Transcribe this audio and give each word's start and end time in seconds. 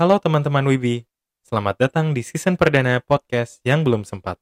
Halo 0.00 0.16
teman-teman 0.16 0.64
Wibi, 0.64 1.04
selamat 1.44 1.76
datang 1.76 2.16
di 2.16 2.24
season 2.24 2.56
perdana 2.56 3.04
podcast 3.04 3.60
yang 3.68 3.84
belum 3.84 4.08
sempat. 4.08 4.40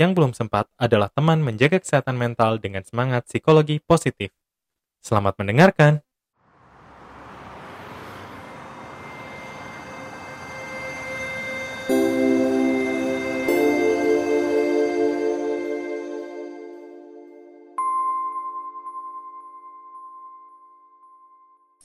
Yang 0.00 0.16
belum 0.16 0.32
sempat 0.32 0.72
adalah 0.80 1.12
teman 1.12 1.44
menjaga 1.44 1.84
kesehatan 1.84 2.16
mental 2.16 2.56
dengan 2.56 2.80
semangat 2.80 3.28
psikologi 3.28 3.76
positif. 3.84 4.32
Selamat 5.04 5.36
mendengarkan. 5.36 6.00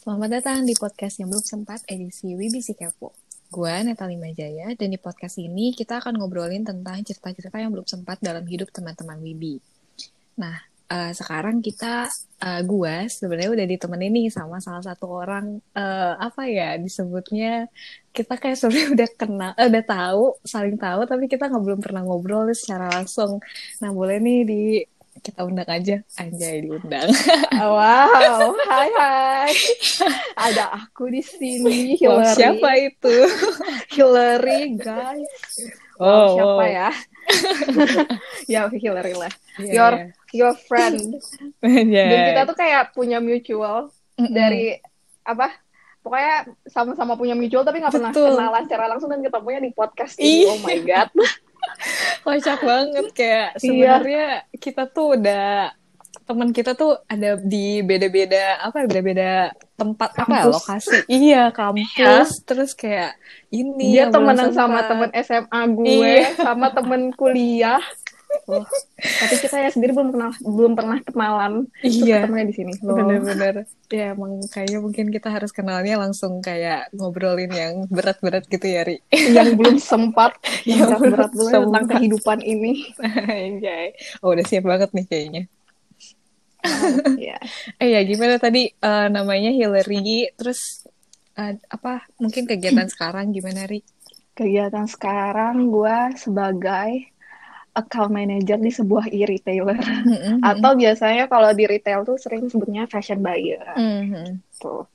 Selamat 0.06 0.38
datang 0.38 0.70
di 0.70 0.78
podcast 0.78 1.18
yang 1.18 1.34
belum 1.34 1.42
sempat 1.42 1.82
edisi 1.90 2.38
WBC 2.38 2.78
Kepo. 2.78 3.10
Gua 3.50 3.82
Netali 3.82 4.14
Majaya 4.22 4.70
dan 4.78 4.94
di 4.94 5.02
podcast 5.02 5.42
ini 5.42 5.74
kita 5.74 5.98
akan 5.98 6.22
ngobrolin 6.22 6.62
tentang 6.62 7.02
cerita-cerita 7.02 7.58
yang 7.58 7.74
belum 7.74 7.90
sempat 7.90 8.22
dalam 8.22 8.46
hidup 8.46 8.70
teman-teman 8.70 9.18
Wibi. 9.18 9.58
Nah, 10.38 10.62
eh, 10.94 11.10
sekarang 11.10 11.58
kita 11.58 12.06
eh, 12.38 12.62
gua 12.70 13.10
sebenarnya 13.10 13.50
udah 13.58 13.66
ditemenin 13.66 14.14
nih 14.14 14.28
sama 14.30 14.62
salah 14.62 14.86
satu 14.86 15.10
orang 15.10 15.58
eh, 15.74 16.14
apa 16.22 16.54
ya 16.54 16.78
disebutnya 16.78 17.66
kita 18.14 18.38
kayak 18.38 18.62
sebenarnya 18.62 18.90
udah 18.94 19.10
kenal, 19.18 19.52
eh, 19.58 19.68
udah 19.74 19.84
tahu, 19.90 20.24
saling 20.46 20.78
tahu 20.78 21.02
tapi 21.10 21.26
kita 21.26 21.50
nggak 21.50 21.64
belum 21.66 21.82
pernah 21.82 22.06
ngobrol 22.06 22.54
secara 22.54 22.94
langsung. 22.94 23.42
Nah, 23.82 23.90
boleh 23.90 24.22
nih 24.22 24.40
di 24.46 24.62
kita 25.26 25.42
undang 25.42 25.66
aja 25.66 26.06
Anjay 26.22 26.62
diundang. 26.62 27.10
Wow, 27.66 28.54
hai 28.70 28.90
hai. 28.94 29.52
Ada 30.38 30.86
aku 30.86 31.10
di 31.10 31.26
sini, 31.26 31.98
Wow, 31.98 32.22
Hillary. 32.22 32.36
siapa 32.38 32.70
itu? 32.78 33.16
Hillary, 33.96 34.62
guys. 34.78 35.34
Oh, 35.98 36.06
Wow, 36.06 36.28
siapa 36.38 36.54
wow. 36.62 36.68
ya? 36.70 36.90
ya 38.54 38.62
Hillary 38.70 39.14
lah. 39.18 39.32
Iya, 39.58 39.72
Your 39.74 39.94
iya. 39.98 40.06
your 40.36 40.54
friend. 40.70 41.18
Iya. 41.66 42.06
Dan 42.06 42.20
kita 42.30 42.42
tuh 42.46 42.58
kayak 42.60 42.94
punya 42.94 43.18
mutual 43.18 43.90
Mm-mm. 44.22 44.30
dari 44.30 44.78
apa? 45.26 45.50
Pokoknya 46.06 46.54
sama-sama 46.70 47.18
punya 47.18 47.34
mutual 47.34 47.66
tapi 47.66 47.82
nggak 47.82 47.98
pernah 47.98 48.14
Betul. 48.14 48.38
kenalan 48.38 48.64
secara 48.70 48.86
langsung 48.94 49.10
dan 49.10 49.26
ketemunya 49.26 49.58
di 49.64 49.72
podcast 49.74 50.22
ini. 50.22 50.46
Oh 50.54 50.62
my 50.62 50.78
god. 50.86 51.10
Kocak 52.26 52.60
banget 52.60 53.06
kayak 53.12 53.48
Iya. 53.54 53.62
sebenarnya 53.62 54.26
kita 54.58 54.84
tuh 54.88 55.14
udah 55.16 55.70
teman 56.26 56.50
kita 56.50 56.74
tuh 56.74 56.98
ada 57.06 57.38
di 57.38 57.80
beda-beda 57.80 58.58
apa 58.60 58.82
ya, 58.82 58.86
beda-beda 58.90 59.32
tempat 59.76 60.10
apa 60.16 60.26
ya, 60.26 60.42
Kampus. 60.42 60.56
lokasi 60.58 60.98
iya 61.06 61.44
kampus 61.52 62.30
terus 62.42 62.72
kayak 62.74 63.14
ini 63.48 63.94
Dia 63.94 64.10
temenan 64.10 64.50
sama 64.50 64.84
temen 64.84 65.14
SMA 65.14 65.62
gue, 65.70 65.86
Iya. 65.86 66.34
sama 66.36 66.74
temen 66.74 67.14
kuliah. 67.14 67.78
Wah, 68.46 68.68
tapi 69.00 69.36
kita 69.42 69.56
ya 69.58 69.70
sendiri 69.72 69.92
belum 69.96 70.12
kenal, 70.14 70.32
belum 70.44 70.74
pernah 70.78 71.00
kenalan. 71.02 71.54
Iya 71.82 72.28
ketemunya 72.28 72.46
di 72.52 72.56
sini. 72.56 72.74
Loh. 72.84 72.96
bener-bener 73.00 73.56
ya 73.90 74.12
emang 74.18 74.42
kayaknya 74.50 74.80
mungkin 74.82 75.06
kita 75.14 75.30
harus 75.32 75.52
kenalnya 75.54 75.96
langsung 76.02 76.44
kayak 76.44 76.90
ngobrolin 76.92 77.54
yang 77.54 77.86
berat-berat 77.88 78.50
gitu 78.50 78.66
ya 78.66 78.82
Ri 78.84 78.98
yang 79.14 79.54
belum 79.56 79.78
sempat 79.78 80.36
yang 80.70 80.90
berat-berat 80.90 81.32
dulu 81.32 81.50
tentang 81.50 81.86
sempat. 81.86 81.94
kehidupan 81.98 82.40
ini. 82.44 82.74
Anjay. 83.02 83.94
oh 84.26 84.34
udah 84.34 84.46
siap 84.46 84.66
banget 84.66 84.90
nih 84.92 85.06
kayaknya 85.08 85.44
ya. 87.20 87.38
Eh 87.82 87.90
ya 87.94 88.02
gimana 88.02 88.42
tadi 88.42 88.70
eh, 88.70 89.08
namanya 89.10 89.52
Hillary 89.54 90.30
terus 90.34 90.86
eh, 91.38 91.58
apa 91.70 92.06
mungkin 92.18 92.50
kegiatan 92.50 92.88
sekarang 92.94 93.32
gimana 93.32 93.70
Ri? 93.70 93.82
Kegiatan 94.36 94.84
sekarang 94.92 95.72
gue 95.72 95.98
sebagai 96.20 97.15
account 97.76 98.16
manager 98.16 98.56
di 98.56 98.72
sebuah 98.72 99.12
e-retailer. 99.12 99.76
Atau 100.40 100.80
biasanya 100.80 101.28
kalau 101.28 101.52
di 101.52 101.68
retail 101.68 102.08
tuh 102.08 102.16
sering 102.16 102.48
sebutnya 102.48 102.88
fashion 102.88 103.20
buyer. 103.20 103.76
Mhm. 103.76 104.40
Tuh. 104.64 104.88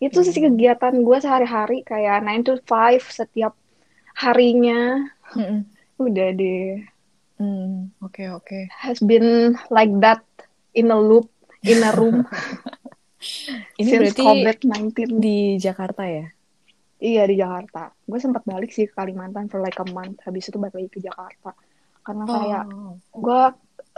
Itu 0.00 0.24
sih 0.24 0.34
kegiatan 0.34 0.96
gue 1.04 1.18
sehari-hari 1.20 1.84
kayak 1.84 2.24
9 2.24 2.42
to 2.42 2.56
5 2.64 3.04
setiap 3.12 3.52
harinya. 4.16 5.04
Mhm. 5.36 5.68
Udah 6.00 6.28
deh. 6.32 6.82
Oke 8.02 8.30
oke. 8.32 8.70
Has 8.70 9.02
been 9.02 9.58
like 9.68 9.92
that 10.00 10.22
in 10.72 10.88
a 10.88 10.98
loop, 10.98 11.28
in 11.66 11.82
a 11.84 11.92
room 11.92 12.22
Ini 13.78 13.86
since 13.86 14.14
berarti 14.14 14.22
COVID-19. 14.22 15.22
di 15.22 15.58
Jakarta 15.58 16.02
ya? 16.06 16.26
Iya 17.02 17.22
di 17.26 17.38
Jakarta. 17.38 17.90
Gue 18.06 18.18
sempat 18.18 18.42
balik 18.46 18.70
sih 18.70 18.86
ke 18.86 18.94
Kalimantan 18.94 19.50
for 19.50 19.62
like 19.62 19.78
a 19.78 19.86
month. 19.90 20.22
Habis 20.22 20.50
itu 20.50 20.58
balik 20.58 20.78
lagi 20.78 20.90
ke 20.90 21.00
Jakarta. 21.02 21.54
Karena 22.02 22.24
kayak 22.24 22.64
Oh. 22.66 22.94
gue 23.14 23.40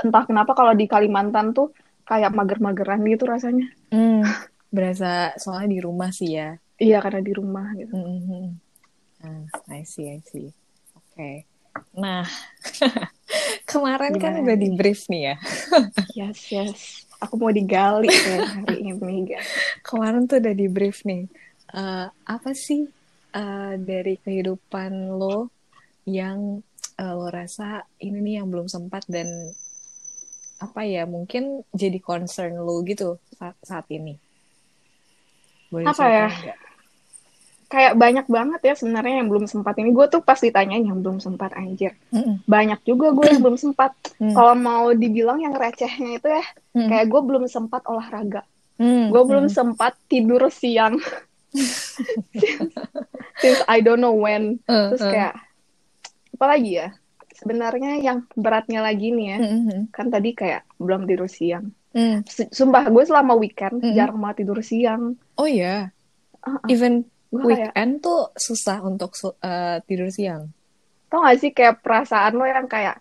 entah 0.01 0.25
kenapa 0.25 0.53
kalau 0.53 0.73
di 0.73 0.85
Kalimantan 0.85 1.51
tuh 1.51 1.73
kayak 2.05 2.31
mager-mageran 2.31 3.01
gitu 3.05 3.25
rasanya. 3.25 3.67
Hmm, 3.89 4.21
berasa 4.69 5.33
soalnya 5.37 5.71
di 5.71 5.81
rumah 5.81 6.11
sih 6.11 6.35
ya. 6.35 6.57
Iya 6.77 6.99
karena 6.99 7.21
di 7.21 7.33
rumah 7.33 7.71
gitu. 7.75 7.95
Mhm. 7.95 8.47
Ah, 9.25 9.45
I 9.73 9.83
see 9.83 10.11
I 10.11 10.21
see. 10.21 10.53
Oke. 10.93 11.49
Nah, 11.95 12.23
kemarin 13.65 14.15
kan 14.17 14.37
Gimana 14.37 14.45
udah 14.45 14.57
nih? 14.57 14.63
di 14.63 14.71
brief 14.75 15.01
nih 15.09 15.23
ya. 15.25 15.37
Yes 16.19 16.39
yes. 16.51 16.79
Aku 17.19 17.35
mau 17.35 17.49
digali 17.49 18.11
ya 18.11 18.45
hari 18.45 18.85
ini 18.85 18.93
guys. 19.25 19.49
Kemarin 19.81 20.29
tuh 20.29 20.39
udah 20.39 20.53
di 20.53 20.67
brief 20.69 21.03
nih. 21.03 21.25
Eh, 21.73 22.07
apa 22.11 22.51
sih 22.53 22.85
eh, 23.33 23.73
dari 23.81 24.21
kehidupan 24.21 24.93
lo 25.11 25.49
yang 26.05 26.61
eh, 26.95 27.13
lo 27.15 27.29
rasa 27.29 27.83
ini 27.99 28.19
nih 28.21 28.35
yang 28.43 28.49
belum 28.51 28.67
sempat 28.67 29.05
dan 29.07 29.27
apa 30.63 30.87
ya 30.87 31.05
mungkin 31.05 31.67
jadi 31.75 31.99
concern 31.99 32.57
lo 32.57 32.81
gitu 32.87 33.19
saat, 33.37 33.59
saat 33.61 33.87
ini? 33.91 34.17
Boleh 35.69 35.91
Apa 35.91 36.05
ya? 36.07 36.29
nggak? 36.31 36.59
Kayak 37.65 37.93
banyak 37.99 38.27
banget 38.31 38.61
ya 38.63 38.75
sebenarnya 38.79 39.15
yang 39.19 39.29
belum 39.33 39.51
sempat 39.51 39.75
ini. 39.83 39.91
Gue 39.91 40.07
tuh 40.07 40.23
pas 40.23 40.39
ditanyain 40.39 40.87
yang 40.87 41.03
belum 41.03 41.19
sempat 41.19 41.59
anjir. 41.59 41.99
Mm-mm. 42.15 42.47
Banyak 42.47 42.87
juga 42.87 43.11
gue 43.11 43.27
yang 43.35 43.43
belum 43.43 43.59
sempat. 43.59 43.91
Hmm. 44.23 44.31
Kalau 44.31 44.55
mau 44.55 44.95
dibilang 44.95 45.43
yang 45.43 45.57
recehnya 45.59 46.23
itu 46.23 46.29
ya, 46.31 46.45
Hmm. 46.75 46.87
kayak 46.91 47.07
gue 47.11 47.21
belum 47.23 47.47
sempat 47.51 47.83
olahraga. 47.91 48.47
Hmm, 48.75 49.07
Gue 49.11 49.23
belum 49.23 49.47
hmm. 49.47 49.55
sempat 49.55 49.95
tidur 50.11 50.51
siang. 50.51 50.99
Since 53.43 53.63
I 53.71 53.79
don't 53.83 54.03
know 54.03 54.15
when. 54.15 54.59
Eh, 54.67 54.87
Terus 54.95 55.03
eh. 55.03 55.11
kayak 55.15 55.35
apa 55.39 55.54
lagi 56.47 56.79
ya? 56.79 56.89
Sebenarnya 57.35 57.99
yang 57.99 58.31
beratnya 58.39 58.79
lagi 58.79 59.11
nih 59.11 59.27
ya, 59.35 59.39
Mm-mm. 59.43 59.91
kan 59.91 60.07
tadi 60.07 60.39
kayak 60.39 60.63
belum 60.79 61.11
tidur 61.11 61.27
siang. 61.27 61.75
Mm. 61.91 62.23
Sumpah 62.31 62.87
gue 62.87 63.05
selama 63.07 63.35
weekend 63.35 63.83
Mm-mm. 63.83 63.95
jarang 63.95 64.23
banget 64.23 64.47
tidur 64.47 64.63
siang. 64.63 65.19
Oh 65.35 65.51
ya, 65.51 65.91
Uh-uh. 66.47 66.71
even 66.71 67.03
kayak 67.35 67.75
weekend 67.75 67.93
tuh 68.07 68.31
susah 68.39 68.79
untuk 68.87 69.11
eh, 69.43 69.83
tidur 69.91 70.15
siang. 70.15 70.55
tau 71.11 71.27
gak 71.27 71.39
sih 71.43 71.51
kayak 71.51 71.83
perasaan 71.83 72.39
lo 72.39 72.47
yang 72.47 72.67
kayak 72.71 72.99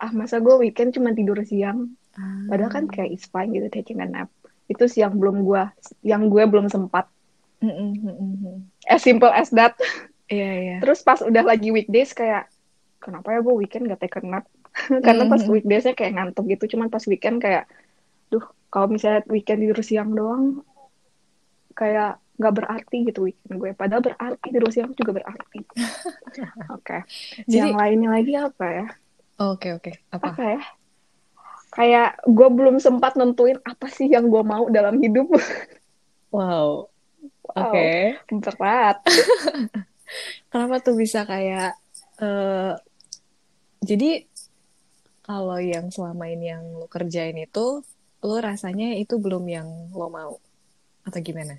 ah 0.00 0.12
masa 0.12 0.40
gue 0.44 0.56
weekend 0.60 0.92
cuma 0.92 1.16
tidur 1.16 1.40
siang. 1.44 1.96
Padahal 2.20 2.68
kan 2.68 2.84
kayak 2.84 3.16
it's 3.16 3.32
fine 3.32 3.48
gitu 3.56 3.72
taking 3.72 4.04
a 4.04 4.08
nap. 4.08 4.28
Itu 4.68 4.92
sih 4.92 5.00
yang 5.00 5.16
belum 5.16 5.40
gue, 5.40 5.62
yang 6.04 6.28
gue 6.28 6.42
belum 6.44 6.68
sempat. 6.68 7.08
Mm-mm, 7.64 7.90
mm-mm. 7.96 8.56
As 8.84 9.00
simple 9.00 9.32
as 9.32 9.48
that. 9.56 9.72
Iya 10.28 10.50
iya. 10.52 10.76
Terus 10.84 11.00
pas 11.00 11.24
udah 11.24 11.40
lagi 11.40 11.72
weekdays 11.72 12.12
kayak 12.12 12.49
kenapa 13.00 13.32
ya 13.32 13.40
gue 13.40 13.54
weekend 13.56 13.88
gak 13.88 13.98
take 13.98 14.16
a 14.16 14.22
nap? 14.22 14.44
Karena 15.04 15.24
pas 15.26 15.40
Mhm. 15.40 15.50
weekdaysnya 15.50 15.92
kayak 15.92 16.12
ngantuk 16.14 16.44
gitu. 16.46 16.76
Cuman 16.76 16.86
pas 16.86 17.02
weekend 17.02 17.40
kayak, 17.40 17.64
duh 18.28 18.40
kalau 18.68 18.86
misalnya 18.86 19.26
weekend 19.26 19.60
tidur 19.60 19.80
siang 19.80 20.12
doang, 20.12 20.62
kayak 21.72 22.20
nggak 22.36 22.54
berarti 22.54 22.96
gitu 23.04 23.26
weekend 23.26 23.56
gue. 23.56 23.70
Padahal 23.74 24.00
berarti 24.00 24.46
tidur 24.46 24.70
siang 24.70 24.92
juga 24.92 25.12
berarti. 25.14 25.60
Oke. 26.76 27.04
Jadi- 27.44 27.56
Yang 27.58 27.74
lainnya 27.74 28.10
lagi 28.10 28.32
apa 28.34 28.66
ya? 28.70 28.86
Oke 29.40 29.72
oke. 29.72 29.92
Apa? 30.12 30.24
Apa 30.30 30.42
ya? 30.46 30.60
Kayak 31.70 32.08
gue 32.26 32.48
belum 32.50 32.76
sempat 32.76 33.14
nentuin 33.14 33.56
apa 33.62 33.88
sih 33.88 34.06
yang 34.06 34.28
gue 34.28 34.42
mau 34.42 34.68
dalam 34.68 34.96
hidup. 34.96 35.26
Wow. 36.30 36.86
Oke. 37.50 38.14
Berat. 38.30 39.02
Kenapa 40.46 40.78
tuh 40.78 40.94
bisa 40.94 41.26
kayak 41.26 41.74
eh 42.18 42.72
jadi 43.80 44.24
kalau 45.22 45.56
yang 45.56 45.88
selama 45.88 46.26
ini 46.26 46.48
yang 46.48 46.64
lo 46.74 46.86
kerjain 46.86 47.36
itu 47.36 47.80
lo 48.20 48.36
rasanya 48.38 48.92
itu 48.94 49.16
belum 49.16 49.44
yang 49.46 49.68
lo 49.90 50.08
mau 50.08 50.36
atau 51.02 51.18
gimana? 51.18 51.56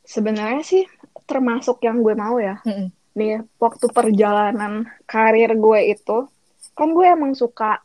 Sebenarnya 0.00 0.62
sih 0.62 0.84
termasuk 1.24 1.80
yang 1.80 2.00
gue 2.00 2.14
mau 2.14 2.36
ya. 2.38 2.60
Mm-mm. 2.62 2.90
nih 3.14 3.46
waktu 3.56 3.86
perjalanan 3.88 4.90
karir 5.04 5.54
gue 5.54 5.80
itu 5.88 6.26
kan 6.74 6.90
gue 6.90 7.06
emang 7.06 7.30
suka 7.32 7.78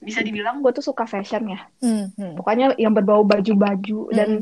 bisa 0.00 0.18
dibilang 0.18 0.58
gue 0.58 0.72
tuh 0.72 0.80
suka 0.82 1.04
fashion 1.04 1.44
ya 1.46 1.60
Mm-mm. 1.78 2.34
pokoknya 2.34 2.72
yang 2.76 2.90
berbau 2.90 3.20
baju-baju 3.20 4.08
dan 4.10 4.40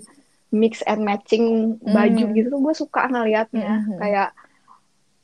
mix 0.50 0.80
and 0.84 1.02
matching 1.02 1.74
baju 1.80 2.24
Hmm. 2.24 2.32
gitu 2.32 2.46
tuh 2.48 2.60
gue 2.60 2.74
suka 2.74 3.06
ngeliatnya 3.06 3.82
Mhm. 3.82 3.98
kayak 3.98 4.30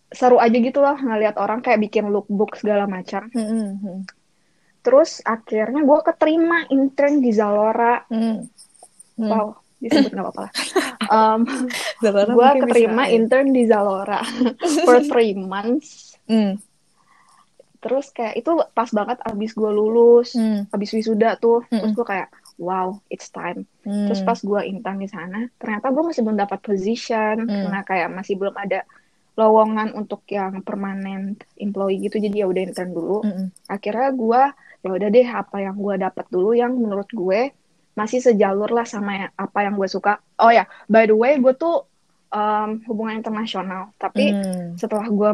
seru 0.06 0.38
aja 0.38 0.54
gitu 0.54 0.78
loh 0.78 0.94
ngeliat 0.94 1.34
orang 1.36 1.60
kayak 1.60 1.82
bikin 1.82 2.08
lookbook 2.08 2.54
segala 2.54 2.86
macam. 2.86 3.26
Mm-mm. 3.30 4.06
Terus 4.80 5.18
akhirnya 5.20 5.82
gue 5.82 5.98
keterima 6.04 6.62
intern 6.70 7.18
di 7.18 7.30
Zalora. 7.34 8.06
Mm. 8.06 8.46
Mm. 9.18 9.30
Wow, 9.32 9.58
disebut 9.78 10.14
nggak 10.14 10.26
apa-apa 10.26 10.42
lah. 10.46 10.52
Um, 11.06 11.46
gue 12.02 12.50
keterima 12.66 13.06
bisa, 13.06 13.10
ya. 13.10 13.14
intern 13.14 13.54
di 13.54 13.62
Zalora 13.70 14.18
for 14.86 14.98
three 15.06 15.38
months. 15.38 16.18
Mm. 16.26 16.58
Terus 17.78 18.10
kayak 18.10 18.34
itu 18.34 18.50
pas 18.74 18.90
banget 18.90 19.22
abis 19.22 19.54
gue 19.54 19.70
lulus, 19.70 20.34
Mm. 20.34 20.66
abis 20.66 20.90
wisuda 20.90 21.38
tuh. 21.38 21.62
Terus 21.70 21.78
Mm-mm. 21.78 21.94
gue 21.94 22.02
kayak, 22.02 22.28
wow, 22.58 22.98
it's 23.06 23.30
time. 23.30 23.70
Mm. 23.86 24.10
Terus 24.10 24.26
pas 24.26 24.34
gue 24.34 24.60
intern 24.66 24.98
di 24.98 25.06
sana, 25.06 25.46
ternyata 25.62 25.94
gue 25.94 26.02
masih 26.02 26.26
belum 26.26 26.38
dapat 26.42 26.58
position 26.58 27.46
Hmm. 27.46 27.70
karena 27.70 27.80
kayak 27.86 28.08
masih 28.10 28.34
belum 28.34 28.54
ada 28.58 28.82
lowongan 29.36 29.92
untuk 29.92 30.24
yang 30.32 30.64
permanent 30.64 31.44
employee 31.60 32.08
gitu. 32.08 32.16
Jadi 32.18 32.40
ya 32.40 32.48
udah 32.48 32.62
intern 32.64 32.90
dulu. 32.90 33.18
Mm-mm. 33.22 33.46
Akhirnya 33.68 34.08
gue 34.16 34.42
ya 34.80 34.90
udah 34.96 35.08
deh 35.12 35.28
apa 35.28 35.56
yang 35.60 35.76
gue 35.76 35.94
dapat 36.00 36.26
dulu 36.32 36.56
yang 36.56 36.72
menurut 36.72 37.08
gue 37.12 37.52
masih 37.96 38.20
sejalur 38.20 38.68
lah 38.72 38.84
sama 38.84 39.12
ya- 39.16 39.32
apa 39.36 39.64
yang 39.64 39.76
gue 39.76 39.88
suka. 39.88 40.20
Oh 40.40 40.48
ya, 40.48 40.64
by 40.88 41.04
the 41.04 41.16
way, 41.16 41.36
gue 41.36 41.52
tuh 41.52 41.84
um, 42.32 42.80
hubungan 42.88 43.20
internasional. 43.20 43.92
Tapi 43.96 44.32
Mm. 44.32 44.80
setelah 44.80 45.08
gue 45.08 45.30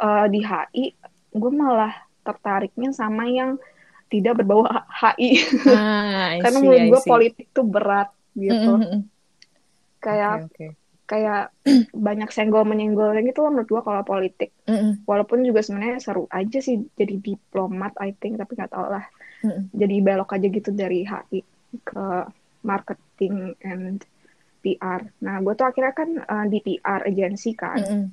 uh, 0.00 0.26
di 0.28 0.40
HI, 0.40 0.96
gue 1.32 1.52
malah 1.52 1.92
tertariknya 2.24 2.92
sama 2.92 3.28
yang 3.28 3.56
tidak 4.12 4.44
berbau 4.44 4.68
HI. 4.68 5.30
Ah, 5.68 6.36
Karena 6.44 6.58
menurut 6.60 6.84
gue 6.88 7.00
politik 7.04 7.46
tuh 7.52 7.64
berat 7.64 8.12
gitu. 8.32 8.80
Mm-mm. 8.80 9.00
Kayak 10.00 10.48
Oke, 10.48 10.68
oke. 10.68 10.81
Kayak 11.12 11.52
banyak 12.08 12.32
senggol 12.32 12.64
menyenggolnya 12.64 13.20
gitu 13.28 13.44
loh 13.44 13.52
menurut 13.52 13.68
gue 13.68 13.82
kalau 13.84 14.00
politik. 14.00 14.56
Mm-mm. 14.64 15.04
Walaupun 15.04 15.44
juga 15.44 15.60
sebenarnya 15.60 16.00
seru 16.00 16.24
aja 16.32 16.58
sih 16.64 16.80
jadi 16.96 17.20
diplomat 17.20 18.00
I 18.00 18.16
think 18.16 18.40
tapi 18.40 18.56
nggak 18.56 18.72
tau 18.72 18.88
lah. 18.88 19.04
Mm-mm. 19.44 19.68
Jadi 19.76 19.94
belok 20.00 20.32
aja 20.32 20.48
gitu 20.48 20.72
dari 20.72 21.04
HI 21.04 21.44
ke 21.84 22.06
marketing 22.64 23.60
and 23.60 24.00
PR. 24.64 25.04
Nah 25.20 25.36
gue 25.44 25.52
tuh 25.52 25.68
akhirnya 25.68 25.92
kan 25.92 26.10
uh, 26.24 26.46
di 26.48 26.58
PR 26.64 27.04
agency 27.04 27.52
kan. 27.52 27.76
Mm-mm. 27.84 28.04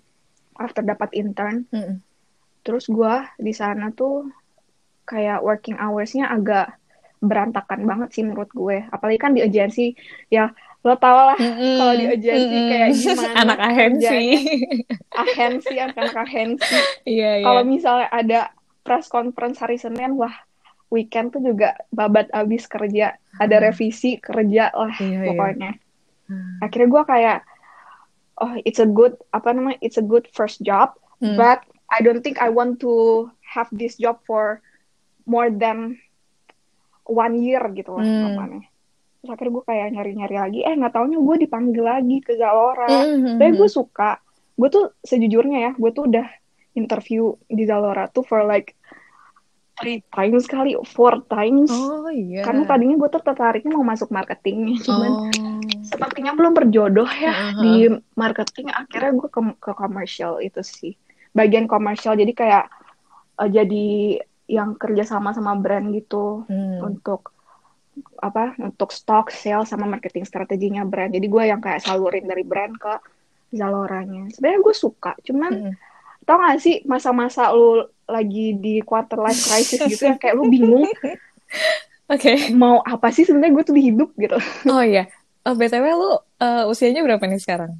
After 0.60 0.84
dapat 0.84 1.16
intern, 1.16 1.72
Mm-mm. 1.72 2.04
terus 2.68 2.92
gue 2.92 3.14
di 3.40 3.56
sana 3.56 3.96
tuh 3.96 4.28
kayak 5.08 5.40
working 5.40 5.80
hours-nya 5.80 6.28
agak 6.28 6.76
berantakan 7.24 7.88
banget 7.88 8.12
sih 8.12 8.28
menurut 8.28 8.52
gue. 8.52 8.84
Apalagi 8.92 9.20
kan 9.24 9.32
di 9.32 9.40
agensi 9.40 9.96
ya 10.28 10.52
lo 10.80 10.96
tau 10.96 11.36
lah 11.36 11.38
Mm-mm. 11.38 11.76
kalau 11.76 11.94
di 11.94 12.06
agensi 12.08 12.56
Mm-mm. 12.56 12.70
kayak 12.72 12.90
gimana 12.94 13.30
anak 13.44 13.60
agensi 13.60 14.24
agensi 15.12 15.74
anak-anak 15.76 16.16
agensi. 16.24 16.76
iya 17.20 17.32
iya 17.40 17.46
Kalau 17.46 17.64
misalnya 17.68 18.08
ada 18.10 18.40
press 18.80 19.12
conference 19.12 19.60
hari 19.60 19.76
Senin, 19.76 20.16
wah 20.16 20.32
weekend 20.88 21.30
tuh 21.30 21.44
juga 21.44 21.76
babat 21.92 22.32
abis 22.32 22.66
kerja, 22.66 23.14
ada 23.38 23.56
revisi 23.60 24.18
kerja 24.18 24.72
lah 24.72 24.96
Iya, 24.98 25.20
iya. 25.22 25.28
pokoknya. 25.30 25.72
Hmm. 26.26 26.64
Akhirnya 26.64 26.90
gue 26.90 27.04
kayak, 27.06 27.40
oh 28.40 28.54
it's 28.64 28.80
a 28.80 28.88
good 28.88 29.14
apa 29.30 29.54
namanya, 29.54 29.78
it's 29.82 30.00
a 30.00 30.06
good 30.06 30.26
first 30.32 30.64
job, 30.64 30.96
Hmm. 31.20 31.36
but 31.36 31.60
I 31.92 32.00
don't 32.00 32.24
think 32.24 32.40
I 32.40 32.48
want 32.48 32.80
to 32.80 33.28
have 33.44 33.68
this 33.70 34.00
job 34.00 34.24
for 34.24 34.64
more 35.28 35.52
than 35.52 36.00
one 37.04 37.36
year 37.38 37.60
gitu 37.76 37.92
lah 37.92 38.06
Hmm. 38.08 38.64
Terus 39.20 39.30
akhirnya 39.30 39.54
gue 39.54 39.66
kayak 39.68 39.88
nyari-nyari 39.92 40.36
lagi, 40.36 40.60
eh 40.64 40.74
nggak 40.74 40.94
taunya 40.94 41.20
gue 41.20 41.36
dipanggil 41.40 41.84
lagi 41.84 42.18
ke 42.20 42.34
Zalora. 42.36 42.88
Mm-mm. 43.04 43.36
Tapi 43.36 43.52
gue 43.54 43.70
suka. 43.70 44.20
Gue 44.56 44.68
tuh 44.68 44.96
sejujurnya 45.00 45.60
ya, 45.60 45.72
gue 45.76 45.92
tuh 45.92 46.08
udah 46.08 46.28
interview 46.74 47.36
di 47.46 47.64
Zalora 47.64 48.08
tuh 48.08 48.24
for 48.24 48.44
like 48.44 48.76
three 49.76 50.04
times 50.12 50.44
kali, 50.44 50.76
four 50.86 51.24
times. 51.28 51.72
oh 51.72 52.08
iya 52.08 52.44
Karena 52.44 52.64
tadinya 52.64 52.96
gue 52.96 53.10
tuh 53.10 53.20
tertariknya 53.20 53.72
mau 53.72 53.84
masuk 53.84 54.12
marketingnya, 54.12 54.76
cuman 54.88 55.12
oh 55.12 55.28
sepertinya 55.80 56.36
belum 56.36 56.54
berjodoh 56.54 57.08
ya 57.10 57.32
Heeh. 57.32 57.54
di 57.60 57.74
marketing. 58.14 58.68
Akhirnya 58.70 59.12
gue 59.16 59.28
ke 59.28 59.42
ke 59.58 59.72
commercial 59.74 60.40
itu 60.40 60.60
sih, 60.60 60.94
bagian 61.32 61.66
komersial. 61.66 62.16
Jadi 62.16 62.32
kayak 62.32 62.68
eh, 63.40 63.50
jadi 63.50 63.88
yang 64.50 64.76
kerja 64.76 65.06
sama 65.06 65.32
sama 65.32 65.56
brand 65.56 65.92
gitu 65.92 66.44
Hmm. 66.48 66.82
untuk 66.84 67.32
apa 68.20 68.54
untuk 68.60 68.92
stock 68.92 69.32
sales 69.32 69.68
sama 69.68 69.88
marketing 69.88 70.24
strateginya 70.24 70.84
brand. 70.84 71.12
Jadi 71.12 71.26
gue 71.26 71.44
yang 71.46 71.60
kayak 71.60 71.82
salurin 71.82 72.26
dari 72.26 72.44
brand 72.44 72.76
ke 72.76 72.94
Zaloranya. 73.50 74.30
Sebenarnya 74.30 74.62
gue 74.62 74.76
suka 74.76 75.18
cuman 75.26 75.52
Mm-mm. 75.52 75.74
tau 76.22 76.38
gak 76.38 76.62
sih 76.62 76.86
masa-masa 76.86 77.50
lu 77.50 77.82
lagi 78.06 78.54
di 78.54 78.82
quarter 78.82 79.18
life 79.18 79.42
crisis 79.42 79.82
gitu 79.82 80.06
yang 80.06 80.18
kayak 80.18 80.34
lu 80.34 80.46
bingung 80.46 80.86
oke. 82.14 82.34
mau 82.54 82.82
apa 82.82 83.10
sih 83.10 83.26
sebenarnya 83.26 83.54
gue 83.54 83.64
tuh 83.66 83.76
di 83.76 83.84
hidup 83.90 84.10
gitu. 84.16 84.38
Oh 84.66 84.82
iya. 84.82 85.10
Oh, 85.42 85.56
btw 85.56 85.86
lu 85.90 86.12
eh, 86.38 86.64
usianya 86.66 87.02
berapa 87.02 87.24
nih 87.24 87.42
sekarang? 87.42 87.72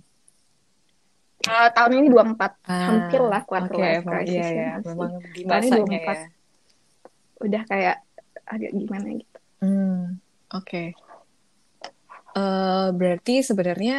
Eh, 1.40 1.70
tahun 1.72 1.92
ini 1.98 2.08
24 2.10 2.36
Ah, 2.68 2.78
hampir 2.92 3.22
lah 3.22 3.42
quarter 3.44 3.72
oke 3.72 3.80
life 3.80 4.04
crisis 4.04 4.34
iya 4.34 4.48
ya. 4.50 4.66
ya 4.76 4.76
sih? 4.82 4.90
memang 4.92 5.12
di 5.30 5.42
Tahun 5.46 5.62
ini 5.62 5.70
masanya 5.70 5.86
24. 5.86 6.18
ya. 6.18 6.28
Udah 7.40 7.62
kayak 7.64 7.96
agak 8.44 8.72
gimana 8.74 9.08
gitu. 9.16 9.38
Hmm, 9.60 10.02
oke. 10.54 10.84
Eh, 12.38 12.88
berarti 13.00 13.34
sebenarnya 13.50 13.94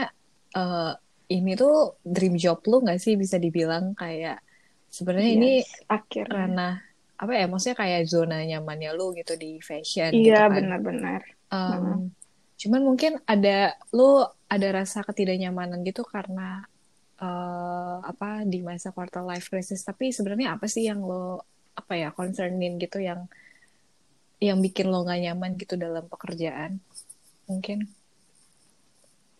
eh, 0.56 0.92
ini 1.34 1.50
tuh 1.62 1.74
dream 2.14 2.34
job 2.38 2.58
lu 2.70 2.76
nggak 2.84 3.00
sih 3.04 3.14
bisa 3.22 3.36
dibilang 3.44 3.84
kayak 4.00 4.38
sebenarnya 4.96 5.30
ini 5.38 5.48
Yes, 5.56 5.66
akhirnya 5.88 6.34
ranah 6.34 6.72
apa 7.22 7.32
ya? 7.38 7.44
Maksudnya 7.50 7.76
kayak 7.82 8.02
zona 8.12 8.36
nyamannya 8.50 8.90
lu 8.98 9.04
gitu 9.18 9.32
di 9.42 9.46
fashion 9.68 10.12
gitu 10.26 10.40
iya 10.40 10.46
kan. 10.50 10.62
benar-benar 10.62 11.22
Em, 11.54 12.14
Cuman 12.60 12.82
mungkin 12.88 13.12
ada 13.24 13.72
lu 13.96 14.20
ada 14.54 14.68
rasa 14.78 15.00
ketidaknyamanan 15.08 15.80
gitu 15.88 16.02
karena 16.04 16.66
eh, 17.20 17.96
apa 18.10 18.44
di 18.52 18.58
masa 18.68 18.88
quarter 18.96 19.22
life 19.30 19.48
crisis. 19.52 19.80
Tapi 19.88 20.04
sebenarnya 20.16 20.48
apa 20.56 20.66
sih 20.74 20.82
yang 20.90 21.00
lo 21.10 21.44
apa 21.80 21.92
ya 21.96 22.08
concernin 22.18 22.76
gitu 22.82 22.98
yang 23.00 23.20
yang 24.48 24.58
bikin 24.64 24.86
lo 24.92 24.96
nggak 25.04 25.20
nyaman 25.24 25.50
gitu 25.60 25.74
dalam 25.84 26.04
pekerjaan? 26.12 26.72
Mungkin. 27.48 27.78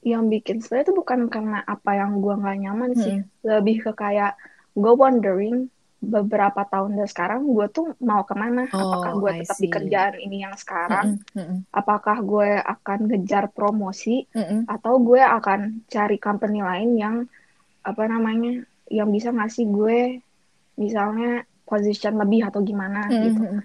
yang 0.01 0.33
bikin 0.33 0.65
sebenarnya 0.65 0.87
itu 0.89 0.95
bukan 0.97 1.21
karena 1.29 1.59
apa 1.75 1.91
yang 2.01 2.25
gue 2.25 2.33
nggak 2.41 2.59
nyaman 2.65 2.93
sih 2.97 3.21
Hmm. 3.21 3.29
lebih 3.45 3.77
ke 3.85 3.93
kayak 3.93 4.33
gue 4.73 4.93
wondering 4.97 5.69
beberapa 6.01 6.65
tahun 6.65 6.97
dari 6.97 7.11
sekarang 7.13 7.45
gue 7.45 7.67
tuh 7.69 7.87
mau 8.01 8.25
ke 8.25 8.33
mana 8.33 8.65
Oh, 8.73 8.81
apakah 8.81 9.13
gue 9.21 9.31
tetap 9.45 9.59
di 9.61 9.69
kerjaan 9.69 10.17
ini 10.17 10.37
yang 10.41 10.57
sekarang 10.57 11.07
Mm-mm, 11.21 11.37
mm-mm, 11.37 11.59
apakah 11.71 12.17
gue 12.25 12.49
akan 12.75 12.99
ngejar 13.13 13.45
promosi 13.53 14.25
mm-mm. 14.33 14.61
atau 14.65 14.97
gue 15.05 15.21
akan 15.21 15.61
cari 15.85 16.17
company 16.17 16.65
lain 16.65 16.91
yang 16.97 17.17
apa 17.85 18.03
namanya 18.09 18.65
yang 18.89 19.13
bisa 19.13 19.29
ngasih 19.37 19.69
gue 19.69 19.99
misalnya 20.81 21.45
position 21.69 22.17
lebih 22.17 22.41
atau 22.49 22.61
gimana 22.65 23.13
gitu 23.21 23.45
Mm-mm, 23.45 23.61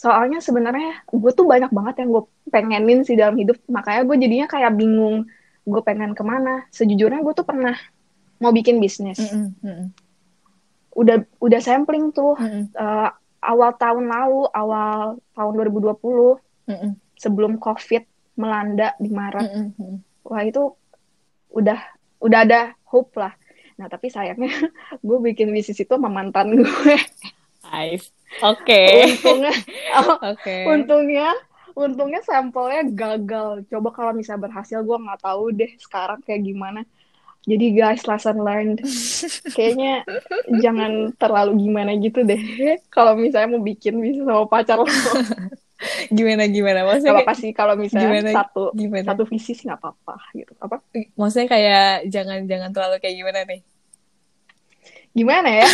soalnya 0.00 0.40
sebenarnya 0.40 1.04
gue 1.12 1.32
tuh 1.36 1.44
banyak 1.44 1.68
banget 1.68 1.94
yang 2.00 2.16
gue 2.16 2.24
pengenin 2.48 3.04
sih 3.04 3.20
dalam 3.20 3.36
hidup. 3.36 3.60
Makanya 3.68 4.08
gue 4.08 4.16
jadinya 4.16 4.46
kayak 4.48 4.72
bingung 4.72 5.28
gue 5.68 5.82
pengen 5.84 6.16
ke 6.16 6.24
mana. 6.24 6.64
Sejujurnya 6.72 7.20
gue 7.20 7.34
tuh 7.36 7.44
pernah 7.44 7.76
mau 8.40 8.48
bikin 8.48 8.80
bisnis. 8.80 9.20
Mm-mm, 9.20 9.52
mm-mm, 9.60 9.86
udah 10.96 11.20
udah 11.44 11.60
sampling 11.60 12.16
tuh 12.16 12.32
mm-mm, 12.40 12.72
eh, 12.72 13.10
awal 13.44 13.76
tahun 13.76 14.08
lalu 14.08 14.48
awal 14.56 15.20
tahun 15.36 15.52
2020 15.68 15.92
mm-mm, 16.72 16.92
sebelum 17.20 17.60
covid 17.60 18.08
melanda 18.40 18.96
di 18.96 19.12
Maret. 19.12 19.44
Mm-mm, 19.52 19.66
mm-mm. 19.76 19.96
wah 20.24 20.40
itu 20.40 20.72
udah 21.52 21.76
udah 22.24 22.38
ada 22.48 22.72
hope 22.88 23.20
lah. 23.20 23.36
Nah 23.76 23.92
tapi 23.92 24.08
sayangnya 24.08 24.48
gue 25.06 25.18
bikin 25.20 25.52
bisnis 25.52 25.84
itu 25.84 25.92
sama 25.92 26.08
mantan 26.08 26.56
gue 26.56 26.96
Nice. 27.68 28.08
Oke. 28.38 28.82
untungnya 29.10 29.54
oh, 29.98 30.16
Oke. 30.30 30.56
untungnya 30.70 31.28
untungnya 31.74 32.20
sampelnya 32.22 32.82
gagal 32.86 33.66
coba 33.70 33.88
kalau 33.94 34.12
misalnya 34.14 34.50
berhasil 34.50 34.82
gue 34.82 34.98
nggak 34.98 35.20
tahu 35.22 35.44
deh 35.54 35.70
sekarang 35.78 36.20
kayak 36.22 36.42
gimana 36.46 36.80
jadi 37.48 37.66
guys 37.72 38.04
lesson 38.04 38.38
learned 38.44 38.78
kayaknya 39.56 40.04
jangan 40.60 41.14
terlalu 41.16 41.66
gimana 41.68 41.96
gitu 41.96 42.20
deh 42.22 42.38
kalau 42.94 43.16
misalnya 43.16 43.56
mau 43.56 43.62
bikin 43.64 43.96
bisnis 43.98 44.26
sama 44.26 44.46
pacar 44.46 44.78
lo 44.78 44.86
Gimana 46.12 46.44
gimana? 46.44 46.84
Maksudnya 46.84 47.24
apa-apa 47.24 47.32
sih 47.40 47.56
kalau 47.56 47.72
misalnya 47.72 48.20
Gimana? 48.20 48.30
satu 48.36 48.68
gimana? 48.76 49.06
satu 49.08 49.24
visi 49.24 49.56
sih 49.56 49.64
nggak 49.64 49.80
apa-apa 49.80 50.14
gitu 50.36 50.52
apa 50.60 50.76
Maksudnya 51.16 51.48
kayak 51.48 52.04
jangan 52.12 52.44
jangan 52.44 52.68
terlalu 52.76 52.96
kayak 53.00 53.16
gimana 53.16 53.40
nih? 53.48 53.60
gimana 55.10 55.48
ya 55.64 55.68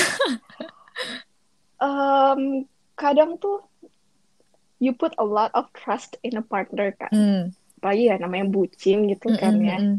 Em, 1.76 2.64
kadang 2.96 3.36
tuh 3.36 3.60
you 4.80 4.96
put 4.96 5.12
a 5.20 5.24
lot 5.24 5.52
of 5.52 5.68
trust 5.76 6.16
in 6.24 6.36
a 6.36 6.44
partner 6.44 6.92
kan 6.96 7.12
Hmm. 7.12 7.42
apalagi 7.80 8.08
ya 8.08 8.16
namanya 8.16 8.48
bucin 8.48 9.04
gitu 9.08 9.32
kan 9.36 9.56
Mm-mm, 9.56 9.68
ya 9.68 9.78
mm-mm. 9.80 9.98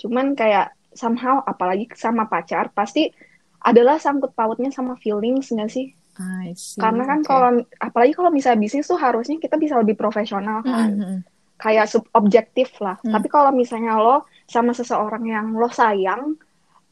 cuman 0.00 0.32
kayak 0.32 0.72
somehow 0.96 1.40
apalagi 1.44 1.86
sama 1.96 2.26
pacar 2.26 2.72
pasti 2.72 3.12
adalah 3.60 4.00
sangkut 4.00 4.32
pautnya 4.32 4.72
sama 4.72 4.96
feelings 4.96 5.52
nggak 5.52 5.68
sih? 5.68 5.92
I 6.16 6.56
see. 6.56 6.80
Karena 6.80 7.04
kan 7.04 7.20
Oke. 7.20 7.28
kalau 7.28 7.50
apalagi 7.76 8.12
kalau 8.16 8.32
misalnya 8.32 8.60
bisnis 8.60 8.88
tuh 8.88 8.96
harusnya 8.96 9.36
kita 9.36 9.60
bisa 9.60 9.76
lebih 9.76 10.00
profesional 10.00 10.64
kan. 10.64 10.88
Mm-mm. 10.96 11.18
Kayak 11.60 11.92
sub 11.92 12.08
objektif 12.16 12.72
lah. 12.80 12.96
Hmm. 13.04 13.12
Tapi 13.12 13.28
kalau 13.28 13.52
misalnya 13.52 14.00
lo 14.00 14.24
sama 14.48 14.72
seseorang 14.72 15.28
yang 15.28 15.52
lo 15.52 15.68
sayang, 15.68 16.40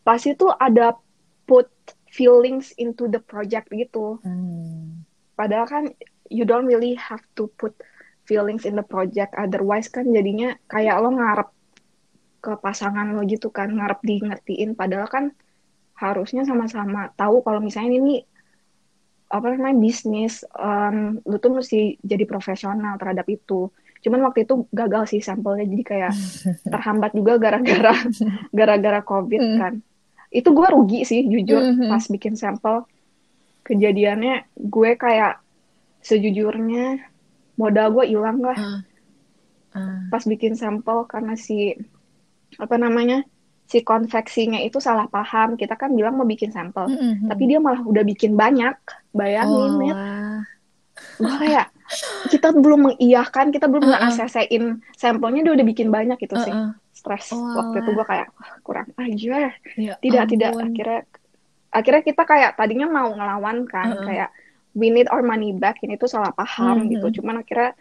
pasti 0.04 0.37
tuh 0.37 0.52
ada 0.52 0.92
put 1.49 1.73
feelings 2.18 2.75
into 2.75 3.06
the 3.06 3.22
project 3.22 3.70
gitu. 3.70 4.18
Hmm. 4.26 5.06
Padahal 5.38 5.66
kan 5.70 5.84
you 6.26 6.42
don't 6.42 6.66
really 6.66 6.98
have 6.98 7.22
to 7.38 7.46
put 7.54 7.70
feelings 8.26 8.66
in 8.66 8.75
the 8.75 8.82
project. 8.82 9.38
Otherwise 9.38 9.87
kan 9.87 10.10
jadinya 10.10 10.58
kayak 10.66 10.98
lo 10.98 11.14
ngarep 11.14 11.48
ke 12.42 12.52
pasangan 12.58 13.14
lo 13.14 13.22
gitu 13.22 13.54
kan, 13.54 13.70
ngarep 13.70 14.02
di 14.02 14.18
ngertiin. 14.18 14.75
Padahal 14.75 15.06
kan 15.06 15.25
harusnya 15.94 16.42
sama-sama 16.42 17.14
tahu 17.14 17.46
kalau 17.46 17.62
misalnya 17.62 18.02
ini 18.02 18.14
apa 19.28 19.54
namanya 19.54 19.78
bisnis, 19.78 20.42
em, 20.56 21.20
lu 21.22 21.37
tuh 21.38 21.54
mesti 21.54 22.02
jadi 22.02 22.26
profesional 22.26 22.98
terhadap 22.98 23.30
itu. 23.30 23.70
Cuman 24.00 24.25
waktu 24.25 24.46
itu 24.46 24.64
gagal 24.72 25.10
sih 25.14 25.20
sampelnya, 25.20 25.68
jadi 25.68 25.84
kayak 25.84 26.12
terhambat 26.75 27.12
juga 27.14 27.38
gara-gara 27.38 27.94
gara-gara 28.50 29.00
COVID 29.06 29.42
Hmm. 29.42 29.58
kan. 29.60 29.75
Itu 30.28 30.52
gue 30.52 30.68
rugi 30.68 31.02
sih 31.02 31.25
jujur 31.25 31.61
Mhm. 31.62 31.88
pas 31.88 32.04
bikin 32.04 32.35
sampel. 32.35 32.85
Kejadiannya 33.62 34.35
gue 34.56 34.90
kayak 34.94 35.40
sejujurnya 36.00 37.02
modal 37.54 37.90
gue 37.92 38.04
hilang 38.06 38.38
lah 38.38 38.56
Ah. 38.56 38.80
Ah. 39.75 40.00
pas 40.08 40.23
bikin 40.23 40.54
sampel 40.54 41.04
karena 41.04 41.37
si 41.37 41.76
apa 42.56 42.76
namanya 42.76 43.26
si 43.64 43.85
konveksinya 43.85 44.56
itu 44.58 44.80
salah 44.80 45.04
paham. 45.06 45.54
Kita 45.54 45.76
kan 45.76 45.92
bilang 45.92 46.16
mau 46.16 46.25
bikin 46.25 46.49
sampel, 46.49 46.88
Mm-mm. 46.88 47.28
tapi 47.28 47.44
dia 47.44 47.61
malah 47.61 47.85
udah 47.85 48.00
bikin 48.00 48.32
banyak. 48.32 48.73
Bayangin 49.12 49.76
Oh, 49.76 49.82
ya, 49.82 49.94
gue 51.20 51.35
kayak 51.38 51.66
kita 52.28 52.49
belum 52.50 52.80
mengiyakan, 52.88 53.52
kita 53.52 53.68
belum 53.68 53.85
Uh-uh. 53.85 54.08
nge-ACC-in 54.08 54.64
sampelnya 54.97 55.44
dia 55.44 55.52
udah 55.52 55.66
bikin 55.68 55.88
banyak 55.88 56.16
gitu 56.16 56.40
sih. 56.40 56.52
Stres 56.98 57.30
Oh, 57.30 57.54
waktu 57.54 57.78
itu 57.80 57.90
gue 57.92 58.02
kayak 58.04 58.26
"Wah, 58.32 58.52
kurang 58.60 58.88
aja. 58.96 59.54
Ya 59.76 59.94
Tidak 59.96 60.24
tidak 60.28 60.50
ampun. 60.52 60.66
akhirnya 60.68 61.00
akhirnya 61.70 62.02
kita 62.02 62.22
kayak 62.24 62.50
tadinya 62.54 62.86
mau 62.88 63.08
ngelawan 63.08 63.62
kan 63.64 63.88
Uh-uh. 63.92 64.02
kayak 64.02 64.28
we 64.74 64.88
need 64.88 65.06
our 65.06 65.22
money 65.22 65.52
back 65.52 65.78
ini 65.78 65.94
tuh 65.94 66.06
salah 66.06 66.32
paham 66.32 66.82
Mhm. 66.82 66.90
gitu. 66.92 67.06
Cuman 67.16 67.38
akhirnya 67.38 67.78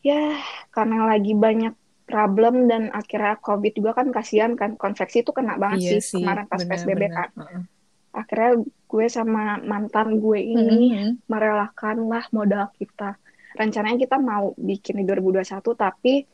ya 0.00 0.34
karena 0.68 1.06
lagi 1.06 1.32
banyak 1.32 1.74
problem 2.04 2.66
dan 2.66 2.88
akhirnya 2.90 3.36
COVID 3.38 3.72
juga 3.74 3.92
kan 3.92 4.08
kasihan 4.08 4.54
kan 4.54 4.74
konveksi 4.74 5.20
itu 5.20 5.30
kena 5.30 5.54
banget 5.54 5.78
Iya 5.78 5.90
sih, 5.94 6.00
sih, 6.00 6.14
kemarin 6.18 6.46
pas 6.46 6.58
PSBB 6.60 6.88
benar-benar. 7.06 7.14
kan. 7.14 7.28
Uh-uh. 7.36 7.62
Akhirnya 8.10 8.50
gue 8.64 9.06
sama 9.06 9.42
mantan 9.60 10.16
gue 10.16 10.40
ini 10.40 10.80
Mhm. 10.90 11.28
merelakan 11.28 12.08
lah 12.08 12.24
modal 12.30 12.72
kita. 12.74 13.14
Rencananya 13.52 13.98
kita 13.98 14.16
mau 14.16 14.56
bikin 14.56 14.96
di 14.96 15.04
2021 15.04 15.74
tapi 15.74 16.24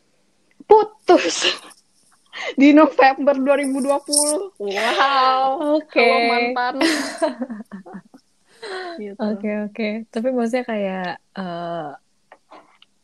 putus 0.63 1.59
di 2.61 2.75
November 2.75 3.35
2020. 3.39 4.59
Wow. 4.59 5.79
Oke. 5.79 5.99
Kalau 5.99 6.19
mantan. 6.31 6.75
gitu. 9.03 9.19
Oke 9.21 9.51
oke. 9.71 9.89
Tapi 10.09 10.29
maksudnya 10.33 10.65
kayak 10.67 11.11
eh, 11.37 11.91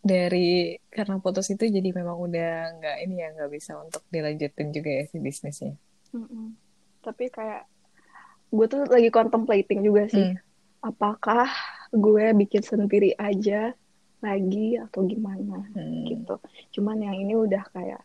dari 0.00 0.80
karena 0.88 1.20
putus 1.20 1.52
itu 1.52 1.68
jadi 1.68 1.92
memang 1.92 2.16
udah 2.16 2.52
nggak 2.80 2.96
ini 3.04 3.14
ya 3.20 3.28
nggak 3.36 3.50
bisa 3.52 3.76
untuk 3.76 4.02
dilanjutin 4.08 4.68
juga 4.72 4.90
ya 4.90 5.04
si 5.06 5.16
bisnisnya. 5.20 5.76
Mm-mm. 6.16 6.56
Tapi 7.04 7.28
kayak 7.28 7.68
gue 8.50 8.66
tuh 8.66 8.82
lagi 8.88 9.10
contemplating 9.12 9.84
juga 9.84 10.08
sih. 10.10 10.34
Hmm. 10.34 10.40
Apakah 10.80 11.46
gue 11.92 12.32
bikin 12.34 12.64
sendiri 12.64 13.12
aja 13.20 13.76
lagi 14.20 14.76
atau 14.76 15.04
gimana 15.04 15.64
Hmm. 15.72 16.04
gitu. 16.06 16.36
Cuman 16.76 17.00
yang 17.00 17.16
ini 17.16 17.34
udah 17.36 17.64
kayak 17.72 18.02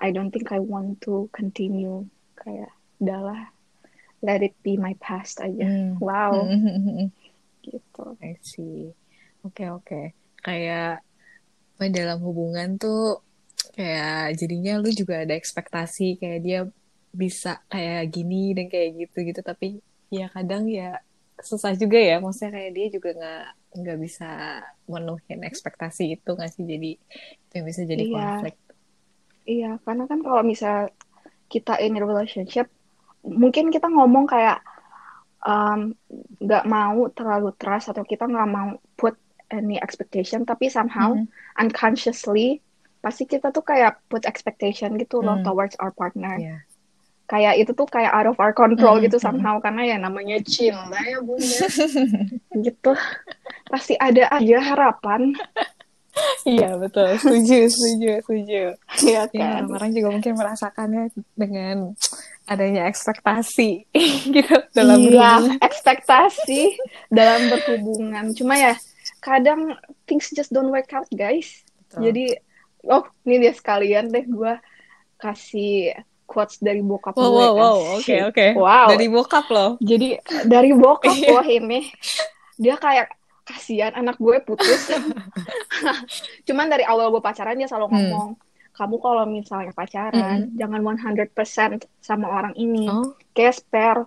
I 0.00 0.10
don't 0.10 0.32
think 0.34 0.50
I 0.50 0.58
want 0.58 1.04
to 1.06 1.30
continue 1.30 2.08
kayak 2.34 2.72
udahlah 2.98 3.54
let 4.24 4.40
it 4.40 4.56
be 4.64 4.80
my 4.80 4.96
past 4.98 5.38
aja. 5.38 5.64
Hmm. 5.64 6.00
Wow, 6.00 6.48
Hmm. 6.48 7.12
gitu. 7.64 8.04
I 8.20 8.36
see. 8.40 8.92
Oke 9.44 9.68
oke. 9.68 10.16
Kayak 10.40 11.04
apa, 11.74 11.84
dalam 11.90 12.20
hubungan 12.24 12.76
tuh 12.80 13.20
kayak 13.74 14.38
jadinya 14.38 14.78
lu 14.78 14.88
juga 14.92 15.24
ada 15.26 15.34
ekspektasi 15.34 16.16
kayak 16.22 16.40
dia 16.40 16.60
bisa 17.10 17.62
kayak 17.66 18.10
gini 18.10 18.54
dan 18.54 18.66
kayak 18.70 19.06
gitu 19.06 19.22
gitu 19.26 19.40
tapi 19.40 19.78
ya 20.10 20.30
kadang 20.30 20.66
ya 20.70 20.98
susah 21.42 21.74
juga 21.74 21.98
ya 21.98 22.22
maksudnya 22.22 22.54
kayak 22.54 22.72
dia 22.74 22.86
juga 22.94 23.10
nggak 23.14 23.46
nggak 23.74 23.98
bisa 23.98 24.62
menuhin 24.86 25.42
ekspektasi 25.42 26.14
itu 26.14 26.30
nggak 26.30 26.50
sih 26.54 26.62
jadi 26.62 26.90
itu 26.94 27.52
yang 27.54 27.66
bisa 27.66 27.82
jadi 27.82 28.04
Iya. 28.04 28.12
konflik. 28.14 28.54
Iya, 29.44 29.70
karena 29.84 30.04
kan 30.08 30.18
kalau 30.24 30.40
misal 30.40 30.88
kita 31.52 31.76
in 31.82 31.98
relationship, 32.00 32.70
mungkin 33.26 33.68
kita 33.68 33.92
ngomong 33.92 34.24
kayak 34.24 34.64
um, 35.44 35.92
nggak 36.40 36.64
mau 36.64 37.12
terlalu 37.12 37.52
trust 37.60 37.92
atau 37.92 38.04
kita 38.08 38.24
nggak 38.24 38.48
mau 38.48 38.80
put 38.96 39.18
any 39.52 39.76
expectation, 39.76 40.48
tapi 40.48 40.72
somehow 40.72 41.12
Mhm. 41.12 41.28
unconsciously 41.60 42.64
pasti 43.04 43.28
kita 43.28 43.52
tuh 43.52 43.60
kayak 43.60 44.00
put 44.08 44.24
expectation 44.24 44.96
gitu 44.96 45.20
loh 45.20 45.36
Hmm. 45.36 45.44
towards 45.44 45.76
our 45.76 45.92
partner. 45.92 46.40
Iya. 46.40 46.64
Kayak 47.24 47.54
itu 47.56 47.72
tuh 47.72 47.88
kayak 47.88 48.12
out 48.12 48.28
of 48.28 48.36
our 48.36 48.52
control 48.52 49.00
Mhm, 49.00 49.08
gitu 49.08 49.16
mhm. 49.16 49.24
somehow 49.24 49.56
karena 49.56 49.82
ya 49.84 49.96
namanya 49.96 50.36
cinta 50.44 51.00
ya 51.00 51.18
bunda 51.18 51.64
gitu. 52.66 52.92
Pasti 53.66 53.96
ada 53.96 54.28
aja 54.30 54.58
harapan, 54.60 55.32
Iya 56.44 56.78
betul, 56.78 57.16
setuju, 57.18 57.66
setuju, 57.74 58.12
setuju. 58.22 58.62
ya 59.02 59.24
Ya, 59.24 59.24
kan? 59.26 59.66
orang-orang 59.66 59.90
juga 59.90 60.08
mungkin 60.12 60.32
merasakannya 60.36 61.02
dengan 61.34 61.76
adanya 62.44 62.86
ekspektasi 62.86 63.88
gitu 64.36 64.54
dalam 64.70 65.00
Iya, 65.00 65.10
berhubungan. 65.42 65.42
ekspektasi 65.58 66.62
dalam 67.10 67.50
berhubungan. 67.50 68.24
Cuma 68.30 68.54
ya 68.54 68.76
kadang 69.18 69.74
things 70.04 70.30
just 70.30 70.52
don't 70.52 70.70
work 70.70 70.86
out, 70.92 71.08
guys. 71.10 71.64
Betul. 71.82 71.98
Jadi, 72.06 72.24
oh 72.86 73.04
ini 73.24 73.36
dia 73.40 73.52
sekalian 73.52 74.06
deh 74.06 74.22
gue 74.22 74.54
kasih 75.16 75.98
quotes 76.34 76.58
dari 76.58 76.82
bokap 76.82 77.14
Wow, 77.14 77.22
gue. 77.22 77.30
wow, 77.30 77.52
wow, 77.54 77.76
Asik. 77.96 78.02
oke, 78.02 78.16
oke. 78.28 78.46
Wow. 78.58 78.86
Dari 78.90 79.06
bokap 79.06 79.46
loh. 79.48 79.70
Jadi 79.78 80.08
dari 80.44 80.70
bokap 80.74 81.14
Iya. 81.14 81.30
gue 81.30 81.42
ini, 81.54 81.80
dia 82.56 82.74
kayak 82.76 83.14
kasihan 83.44 83.94
anak 83.94 84.18
gue 84.18 84.36
putus. 84.40 84.90
Cuman 86.46 86.66
dari 86.66 86.82
awal 86.82 87.08
gue 87.08 87.20
pacaran 87.20 87.54
dia 87.54 87.66
selalu 87.66 87.86
Hmm. 87.86 87.94
ngomong, 87.94 88.28
kamu 88.72 88.96
kalau 88.98 89.24
misalnya 89.24 89.70
pacaran 89.70 90.50
jangan 90.52 90.80
100% 90.82 91.30
sama 92.00 92.26
orang 92.26 92.54
ini. 92.54 92.86
Oh, 92.86 93.14
Kayak 93.30 93.54
spare 93.56 94.02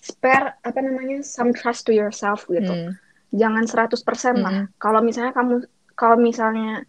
spare 0.00 0.56
apa 0.58 0.80
namanya 0.80 1.20
some 1.20 1.52
trust 1.52 1.84
to 1.84 1.92
yourself 1.92 2.48
gitu. 2.48 2.72
hmm. 2.72 2.96
Jangan 3.30 3.64
100% 3.64 4.00
lah. 4.36 4.64
Mm-mm. 4.64 4.74
Kalau 4.76 5.00
misalnya 5.00 5.30
kamu 5.30 5.62
kalau 5.94 6.16
misalnya 6.16 6.82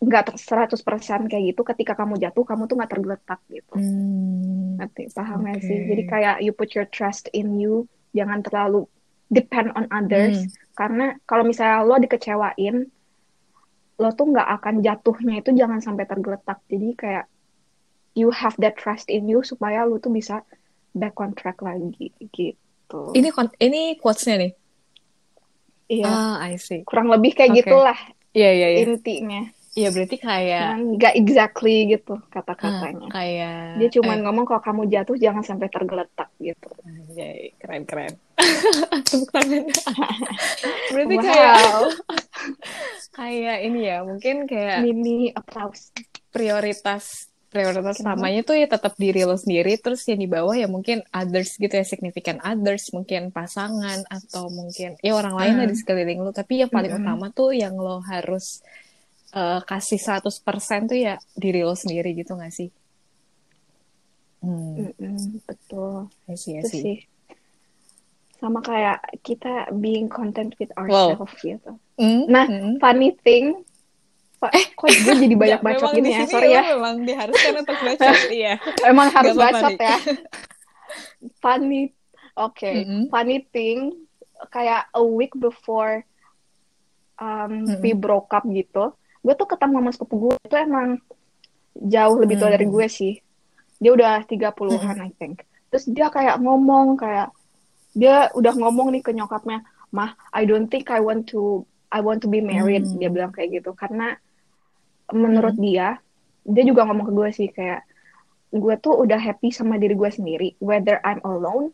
nggak 0.00 0.32
ter- 0.32 0.40
100% 0.40 1.28
kayak 1.28 1.44
gitu 1.52 1.60
ketika 1.60 1.92
kamu 1.92 2.16
jatuh 2.16 2.40
kamu 2.42 2.64
tuh 2.64 2.76
nggak 2.80 2.90
tergeletak 2.90 3.40
gitu. 3.52 3.76
Hmm. 3.76 4.80
Ngerti 4.80 5.12
paham 5.12 5.44
Oke. 5.44 5.60
sih? 5.60 5.78
Jadi 5.84 6.02
kayak 6.08 6.36
you 6.40 6.56
put 6.56 6.72
your 6.72 6.88
trust 6.88 7.28
in 7.36 7.60
you, 7.60 7.84
jangan 8.16 8.40
terlalu 8.40 8.88
depend 9.28 9.70
on 9.76 9.84
others 9.92 10.48
Hmm. 10.48 10.48
karena 10.74 11.06
kalau 11.22 11.44
misalnya 11.44 11.84
lo 11.84 12.00
dikecewain 12.00 12.88
lo 14.00 14.08
tuh 14.16 14.32
nggak 14.32 14.48
akan 14.56 14.74
jatuhnya 14.80 15.44
itu 15.44 15.52
jangan 15.52 15.84
sampai 15.84 16.08
tergeletak. 16.08 16.64
Jadi 16.66 16.88
kayak 16.96 17.28
you 18.16 18.32
have 18.32 18.56
that 18.56 18.80
trust 18.80 19.12
in 19.12 19.28
you 19.28 19.44
supaya 19.44 19.84
lo 19.84 20.00
tuh 20.00 20.08
bisa 20.08 20.40
back 20.96 21.20
on 21.20 21.36
track 21.36 21.60
lagi 21.60 22.08
gitu. 22.32 23.12
Ini 23.12 23.28
ini 23.60 24.00
quotes-nya 24.00 24.40
nih. 24.40 24.52
Iya, 25.90 26.06
Ah, 26.08 26.34
I 26.48 26.56
see. 26.56 26.86
kurang 26.88 27.12
lebih 27.12 27.36
kayak 27.36 27.50
Oke. 27.52 27.58
gitulah 27.62 27.98
Iya, 28.32 28.50
iya, 28.50 28.68
iya. 28.72 28.78
intinya. 28.88 29.42
Iya, 29.70 29.88
berarti 29.94 30.16
kayak 30.18 30.66
nggak 30.98 31.14
exactly 31.14 31.86
gitu 31.86 32.18
kata-katanya. 32.28 33.06
kayak 33.06 33.78
Dia 33.78 33.88
cuma 33.94 34.12
eh, 34.12 34.18
ngomong 34.18 34.42
kalau 34.42 34.62
kamu 34.66 34.82
jatuh 34.90 35.14
jangan 35.14 35.46
sampai 35.46 35.70
tergeletak 35.70 36.28
gitu. 36.42 36.68
anjay, 36.82 37.54
keren-keren. 37.56 38.18
Tepuk 39.10 39.30
tangan. 39.30 39.62
Berarti 40.92 41.16
kayak 41.22 41.54
Wow, 41.54 41.82
kayak 43.18 43.56
ini 43.62 43.80
ya, 43.86 44.02
mungkin 44.02 44.50
kayak 44.50 44.78
mini 44.82 45.30
applause. 45.30 45.94
prioritas 46.30 47.26
prioritas 47.50 47.98
utamanya 47.98 48.46
tuh 48.46 48.54
ya 48.54 48.70
tetap 48.70 48.94
diri 48.94 49.26
lo 49.26 49.34
sendiri 49.34 49.74
terus 49.74 50.06
yang 50.06 50.22
di 50.22 50.30
bawah 50.30 50.54
ya 50.54 50.70
mungkin 50.70 51.02
others 51.10 51.58
gitu 51.58 51.74
ya 51.74 51.82
significant 51.82 52.38
others 52.46 52.94
mungkin 52.94 53.34
pasangan 53.34 54.06
atau 54.06 54.46
mungkin 54.46 54.94
ya 55.02 55.18
orang 55.18 55.34
lain 55.34 55.54
Hmm. 55.58 55.66
di 55.66 55.74
sekeliling 55.74 56.22
lo 56.22 56.30
tapi 56.30 56.62
yang 56.62 56.70
paling 56.70 56.94
Mm-mm. 56.94 57.02
utama 57.02 57.34
tuh 57.34 57.50
yang 57.50 57.74
lo 57.74 57.98
harus 58.06 58.62
eh, 59.32 59.60
kasih 59.62 59.98
100% 59.98 60.86
tuh 60.86 60.98
ya 60.98 61.14
diri 61.34 61.62
lo 61.62 61.74
sendiri 61.74 62.12
gitu 62.12 62.34
gak 62.34 62.50
sih? 62.50 62.68
Hmm, 64.40 64.88
betul. 65.44 66.08
I 66.26 66.34
see, 66.34 66.56
I 66.56 66.64
Itu 66.64 66.68
see. 66.68 66.80
sih. 66.80 66.98
Sama 68.36 68.64
kayak 68.64 69.20
kita 69.20 69.68
being 69.76 70.08
content 70.08 70.56
with 70.56 70.72
Wow. 70.72 71.12
ourselves 71.12 71.36
gitu. 71.38 71.76
Hmm, 71.94 72.24
Nah, 72.24 72.48
hmm. 72.48 72.80
funny 72.80 73.12
thing, 73.20 73.60
Pak, 74.40 74.48
kok 74.72 74.88
gue 74.88 75.14
jadi 75.20 75.36
banyak 75.36 75.60
bacot 75.66 75.92
gini 75.92 76.08
ya, 76.08 76.24
sorry 76.24 76.48
ya. 76.48 76.62
memang 76.72 77.04
diharuskan 77.04 77.60
untuk 77.60 77.76
bacot, 77.76 78.16
iya. 78.32 78.56
Emang 78.80 79.12
harus 79.12 79.36
apa-apa, 79.36 79.60
bacot 79.60 79.76
ya. 79.76 79.96
Funny, 81.44 81.92
oke. 82.34 82.64
Mm-mm. 82.64 83.12
Funny 83.12 83.44
thing, 83.52 83.92
kayak 84.48 84.88
a 84.96 85.04
week 85.04 85.36
before 85.36 86.08
um, 87.20 87.68
we 87.84 87.92
Mm-mm. 87.92 88.00
broke 88.00 88.32
up 88.32 88.48
gitu, 88.48 88.96
gue 89.20 89.34
tuh 89.36 89.48
ketemu 89.48 89.74
sama 89.78 89.90
sepupu 89.92 90.14
gue 90.26 90.34
itu 90.40 90.56
emang 90.56 90.96
jauh 91.76 92.16
lebih 92.18 92.40
tua 92.40 92.50
dari 92.50 92.66
Hmm. 92.66 92.74
gue 92.74 92.86
sih. 92.88 93.14
Dia 93.80 93.90
udah 93.92 94.24
30-an, 94.24 94.96
I 95.00 95.12
think. 95.16 95.44
Terus 95.72 95.84
dia 95.88 96.08
kayak 96.08 96.40
ngomong, 96.40 96.96
kayak 96.96 97.32
dia 97.92 98.28
udah 98.32 98.52
ngomong 98.56 98.92
nih 98.92 99.02
ke 99.02 99.12
nyokapnya, 99.12 99.64
mah, 99.90 100.12
I 100.32 100.44
don't 100.44 100.68
think 100.68 100.88
I 100.88 101.00
want 101.00 101.30
to, 101.32 101.64
I 101.88 102.00
want 102.00 102.20
to 102.22 102.28
be 102.28 102.40
married. 102.40 102.84
Hmm. 102.84 102.98
Dia 102.98 103.08
bilang 103.08 103.32
kayak 103.32 103.60
gitu, 103.60 103.72
karena 103.72 104.16
menurut 105.10 105.56
dia, 105.56 105.98
dia 106.44 106.64
juga 106.64 106.86
ngomong 106.86 107.06
ke 107.08 107.12
gue 107.12 107.28
sih 107.32 107.48
kayak, 107.50 107.82
gue 108.50 108.74
tuh 108.82 108.94
udah 108.98 109.18
happy 109.18 109.50
sama 109.50 109.78
diri 109.78 109.94
gue 109.94 110.10
sendiri, 110.10 110.48
whether 110.58 110.98
I'm 111.06 111.22
alone 111.22 111.70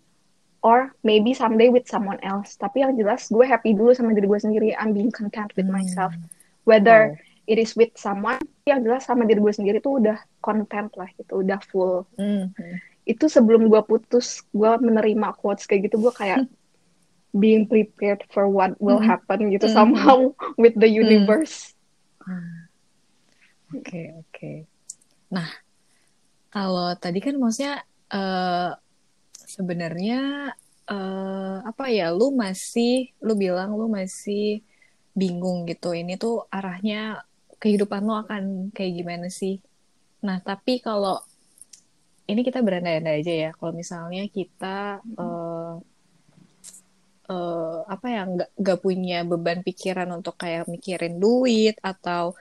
or 0.61 0.93
maybe 1.01 1.33
someday 1.33 1.69
with 1.69 1.89
someone 1.89 2.21
else. 2.21 2.57
Tapi 2.57 2.85
yang 2.85 2.97
jelas 2.97 3.29
gue 3.29 3.45
happy 3.45 3.73
dulu 3.73 3.93
sama 3.93 4.13
diri 4.13 4.27
gue 4.27 4.41
sendiri. 4.41 4.69
I'm 4.77 4.93
being 4.93 5.11
content 5.11 5.53
with 5.57 5.67
Hmm. 5.69 5.79
myself. 5.81 6.13
Whether 6.67 7.17
Wow. 7.17 7.26
It 7.47 7.57
is 7.57 7.73
with 7.79 7.95
someone, 7.95 8.43
yang 8.67 8.83
jelas 8.83 9.07
sama 9.07 9.23
diri 9.25 9.39
gue 9.39 9.55
sendiri 9.55 9.79
tuh 9.79 10.03
udah 10.03 10.19
content 10.43 10.91
lah 10.99 11.07
gitu, 11.15 11.41
udah 11.41 11.59
full. 11.63 12.03
Hmm, 12.19 12.51
hmm. 12.53 12.77
Itu 13.07 13.31
sebelum 13.31 13.71
gue 13.71 13.81
putus, 13.87 14.43
gue 14.51 14.71
menerima 14.83 15.33
quotes 15.39 15.65
kayak 15.65 15.91
gitu, 15.91 16.03
gue 16.03 16.11
kayak 16.11 16.43
being 17.37 17.69
prepared 17.69 18.25
for 18.33 18.51
what 18.51 18.75
will 18.83 18.99
Hmm. 18.99 19.15
happen 19.15 19.53
gitu 19.55 19.71
Hmm. 19.71 19.77
somehow 19.77 20.19
with 20.61 20.75
the 20.75 20.89
universe. 20.89 21.73
Oke, 23.75 24.15
oke. 24.15 24.53
Nah, 25.31 25.51
kalau 26.51 26.95
tadi 26.97 27.19
kan 27.19 27.35
maksudnya 27.39 27.83
eh, 28.09 28.71
sebenarnya 29.47 30.51
eh, 30.87 31.57
apa 31.63 31.85
ya? 31.91 32.11
Lu 32.15 32.35
masih, 32.35 33.11
lu 33.23 33.35
bilang 33.35 33.75
lu 33.75 33.91
masih 33.91 34.63
bingung 35.13 35.67
gitu. 35.67 35.93
Ini 35.93 36.15
tuh 36.17 36.47
arahnya 36.49 37.21
kehidupan 37.57 38.03
lo 38.05 38.21
akan 38.21 38.71
kayak 38.73 38.93
gimana 39.03 39.27
sih? 39.33 39.61
Nah, 40.25 40.41
tapi 40.41 40.81
kalau 40.81 41.21
ini 42.27 42.41
kita 42.43 42.61
berandai-andai 42.61 43.23
aja 43.23 43.35
ya. 43.49 43.51
Kalau 43.55 43.73
misalnya 43.73 44.27
kita 44.27 45.01
eh, 45.03 45.75
eh, 47.31 47.79
apa 47.87 48.07
ya 48.11 48.23
nggak 48.27 48.51
nggak 48.59 48.79
punya 48.83 49.19
beban 49.23 49.61
pikiran 49.63 50.11
untuk 50.15 50.35
kayak 50.39 50.67
mikirin 50.67 51.23
duit 51.23 51.79
atau 51.81 52.35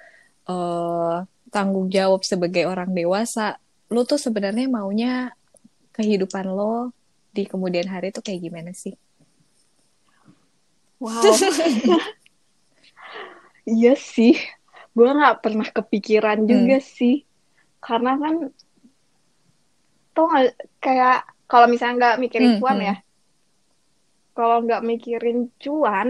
eh, 0.50 1.18
tanggung 1.54 1.88
jawab 1.88 2.26
sebagai 2.26 2.66
orang 2.68 2.92
dewasa, 2.92 3.62
lo 3.94 4.04
tuh 4.04 4.20
sebenarnya 4.20 4.68
maunya 4.68 5.32
kehidupan 5.96 6.52
lo 6.52 6.92
di 7.32 7.48
kemudian 7.48 7.88
hari 7.88 8.12
tuh 8.12 8.26
kayak 8.26 8.42
gimana 8.44 8.72
sih? 8.76 8.96
Wow. 11.00 11.24
Iya 13.66 13.98
sih, 13.98 14.38
gue 14.96 15.10
nggak 15.12 15.44
pernah 15.44 15.68
kepikiran 15.68 16.48
juga 16.48 16.80
sih, 16.80 17.28
karena 17.84 18.16
kan 18.16 18.36
tuh 20.16 20.28
kayak 20.80 21.28
kalau 21.46 21.68
misalnya 21.68 21.96
nggak 22.00 22.20
mikirin 22.24 22.52
Hmm, 22.56 22.60
cuan 22.64 22.78
hmm. 22.80 22.88
ya, 22.88 22.96
kalau 24.32 24.58
nggak 24.64 24.84
mikirin 24.88 25.40
cuan, 25.60 26.10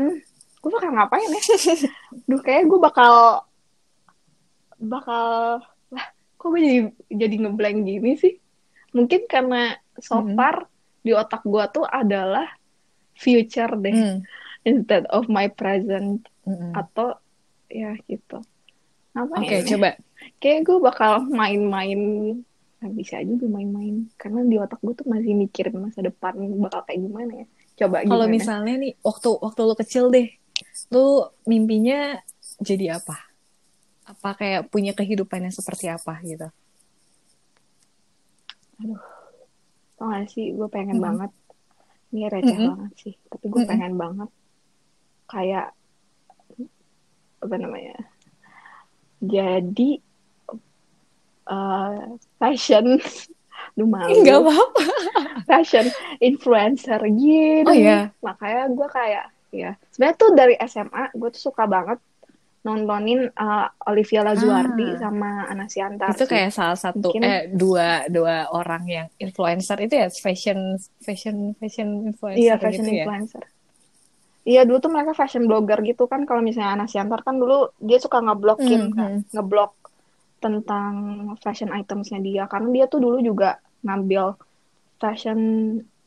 gue 0.61 0.69
bakal 0.69 0.91
ngapain 0.93 1.29
ya? 1.33 1.43
Duh, 2.29 2.41
kayak 2.41 2.69
gue 2.69 2.79
bakal 2.79 3.41
bakal 4.77 5.59
lah, 5.89 6.05
kok 6.37 6.47
gue 6.53 6.61
jadi 6.61 6.79
jadi 7.09 7.35
ngeblank 7.41 7.77
gini 7.83 8.11
sih? 8.15 8.37
Mungkin 8.93 9.25
karena 9.25 9.75
so 9.97 10.21
Hmm. 10.21 10.37
far 10.37 10.69
di 11.01 11.11
otak 11.13 11.41
gue 11.41 11.63
tuh 11.73 11.85
adalah 11.89 12.45
future 13.17 13.73
deh, 13.81 13.93
Hmm. 13.93 14.17
instead 14.61 15.09
of 15.09 15.25
my 15.25 15.49
present 15.49 16.25
Mm-mm. 16.45 16.73
atau 16.73 17.17
ya 17.65 17.97
gitu. 18.05 18.45
Oke, 19.15 19.55
ya? 19.55 19.63
coba. 19.69 19.89
Kayak 20.41 20.59
gue 20.67 20.77
bakal 20.87 21.11
main-main, 21.39 21.99
nggak 22.79 22.93
bisa 22.99 23.15
juga 23.29 23.45
main-main, 23.55 23.95
karena 24.19 24.39
di 24.51 24.55
otak 24.59 24.79
gue 24.85 24.93
tuh 24.99 25.07
masih 25.13 25.33
mikirin 25.41 25.75
masa 25.85 25.99
depan 26.07 26.33
bakal 26.63 26.81
kayak 26.87 26.99
gimana 27.05 27.31
ya. 27.41 27.45
Coba 27.79 27.97
Kalau 28.07 28.27
misalnya 28.35 28.73
nih 28.79 28.91
waktu 29.03 29.29
waktu 29.45 29.61
lo 29.67 29.75
kecil 29.81 30.05
deh, 30.15 30.27
lo 30.93 31.35
mimpinya 31.51 32.19
jadi 32.63 32.85
apa? 32.99 33.15
Apa 34.11 34.29
kayak 34.39 34.61
punya 34.73 34.93
kehidupan 34.99 35.45
yang 35.45 35.55
seperti 35.55 35.85
apa 35.91 36.13
gitu? 36.25 36.47
Tau 39.97 40.05
gak 40.13 40.25
sih, 40.33 40.45
gue 40.57 40.67
pengen 40.75 40.97
Mm-mm. 40.97 41.05
banget, 41.05 41.31
ini 42.11 42.21
receh 42.33 42.59
Mm-mm. 42.59 42.69
banget 42.69 42.91
sih, 43.01 43.13
tapi 43.31 43.45
gue 43.53 43.61
Mm-mm. 43.61 43.69
pengen 43.69 43.93
banget 44.03 44.29
kayak 45.31 45.65
apa 47.43 47.55
namanya? 47.61 47.93
Jadi 49.25 49.89
uh, 51.45 51.99
fashion, 52.37 52.99
lu 53.77 53.85
malu, 53.85 54.13
Enggak 54.15 54.39
apa-apa. 54.41 54.83
fashion 55.45 55.85
influencer 56.19 56.99
gitu. 57.05 57.67
Oh 57.67 57.75
iya. 57.75 58.09
Makanya 58.19 58.71
gue 58.71 58.87
kayak 58.87 59.25
ya 59.49 59.71
sebenarnya 59.87 60.15
tuh 60.15 60.29
dari 60.31 60.55
SMA 60.61 61.03
gue 61.11 61.29
tuh 61.31 61.43
suka 61.47 61.63
banget 61.63 61.95
nontonin 62.61 63.29
uh, 63.31 63.69
Olivia 63.87 64.19
Lazuardi 64.19 64.89
Ah. 64.89 64.99
sama 64.99 65.45
Anasiantar 65.47 66.11
Itu 66.11 66.25
kayak 66.25 66.49
salah 66.49 66.75
satu 66.75 67.13
Mungkin- 67.13 67.23
eh 67.23 67.41
dua 67.47 68.09
dua 68.09 68.49
orang 68.49 68.83
yang 68.83 69.07
influencer 69.15 69.77
itu 69.79 69.95
ya 69.95 70.07
fashion 70.09 70.75
fashion 70.99 71.53
fashion 71.55 72.09
influencer 72.09 72.41
Iya, 72.41 72.53
fashion 72.57 72.83
gitu 72.83 72.99
ya. 72.99 73.05
Iya, 74.45 74.61
dulu 74.67 74.77
tuh 74.77 74.91
mereka 74.93 75.17
fashion 75.17 75.49
blogger 75.49 75.79
gitu 75.81 76.05
kan. 76.05 76.21
Kalau 76.29 76.41
misalnya 76.45 76.77
Anas 76.77 76.93
Yantar 76.93 77.25
kan 77.25 77.35
dulu 77.41 77.73
dia 77.81 77.97
suka 77.97 78.21
ngeblokin 78.21 78.81
Mhm. 78.85 78.93
kan, 78.93 79.11
ngeblok 79.33 79.73
tentang 80.43 80.93
fashion 81.41 81.73
itemsnya 81.73 82.19
dia. 82.21 82.43
Karena 82.45 82.69
dia 82.69 82.85
tuh 82.85 83.01
dulu 83.01 83.17
juga 83.25 83.57
ngambil 83.81 84.37
fashion 85.01 85.39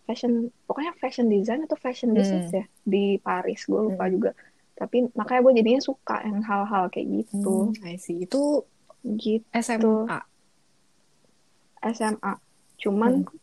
fashion 0.06 0.48
pokoknya 0.64 0.92
fashion 1.02 1.26
design 1.28 1.66
atau 1.66 1.76
fashion 1.76 2.14
Hmm. 2.14 2.18
business 2.18 2.48
ya 2.54 2.64
di 2.86 3.18
Paris. 3.20 3.66
Gue 3.66 3.90
lupa 3.92 4.06
Hmm. 4.06 4.14
juga. 4.14 4.30
Tapi 4.78 5.10
makanya 5.18 5.40
gue 5.42 5.52
jadinya 5.58 5.82
suka 5.82 6.16
yang 6.22 6.40
hal-hal 6.46 6.84
kayak 6.94 7.08
gitu. 7.26 7.74
Hmm, 7.74 7.84
I 7.84 7.98
see. 7.98 8.22
Itu 8.24 8.62
Gitu 9.02 9.46
SMA. 9.54 10.18
SMA. 11.82 12.32
Cuman 12.78 13.22
Hmm. 13.22 13.37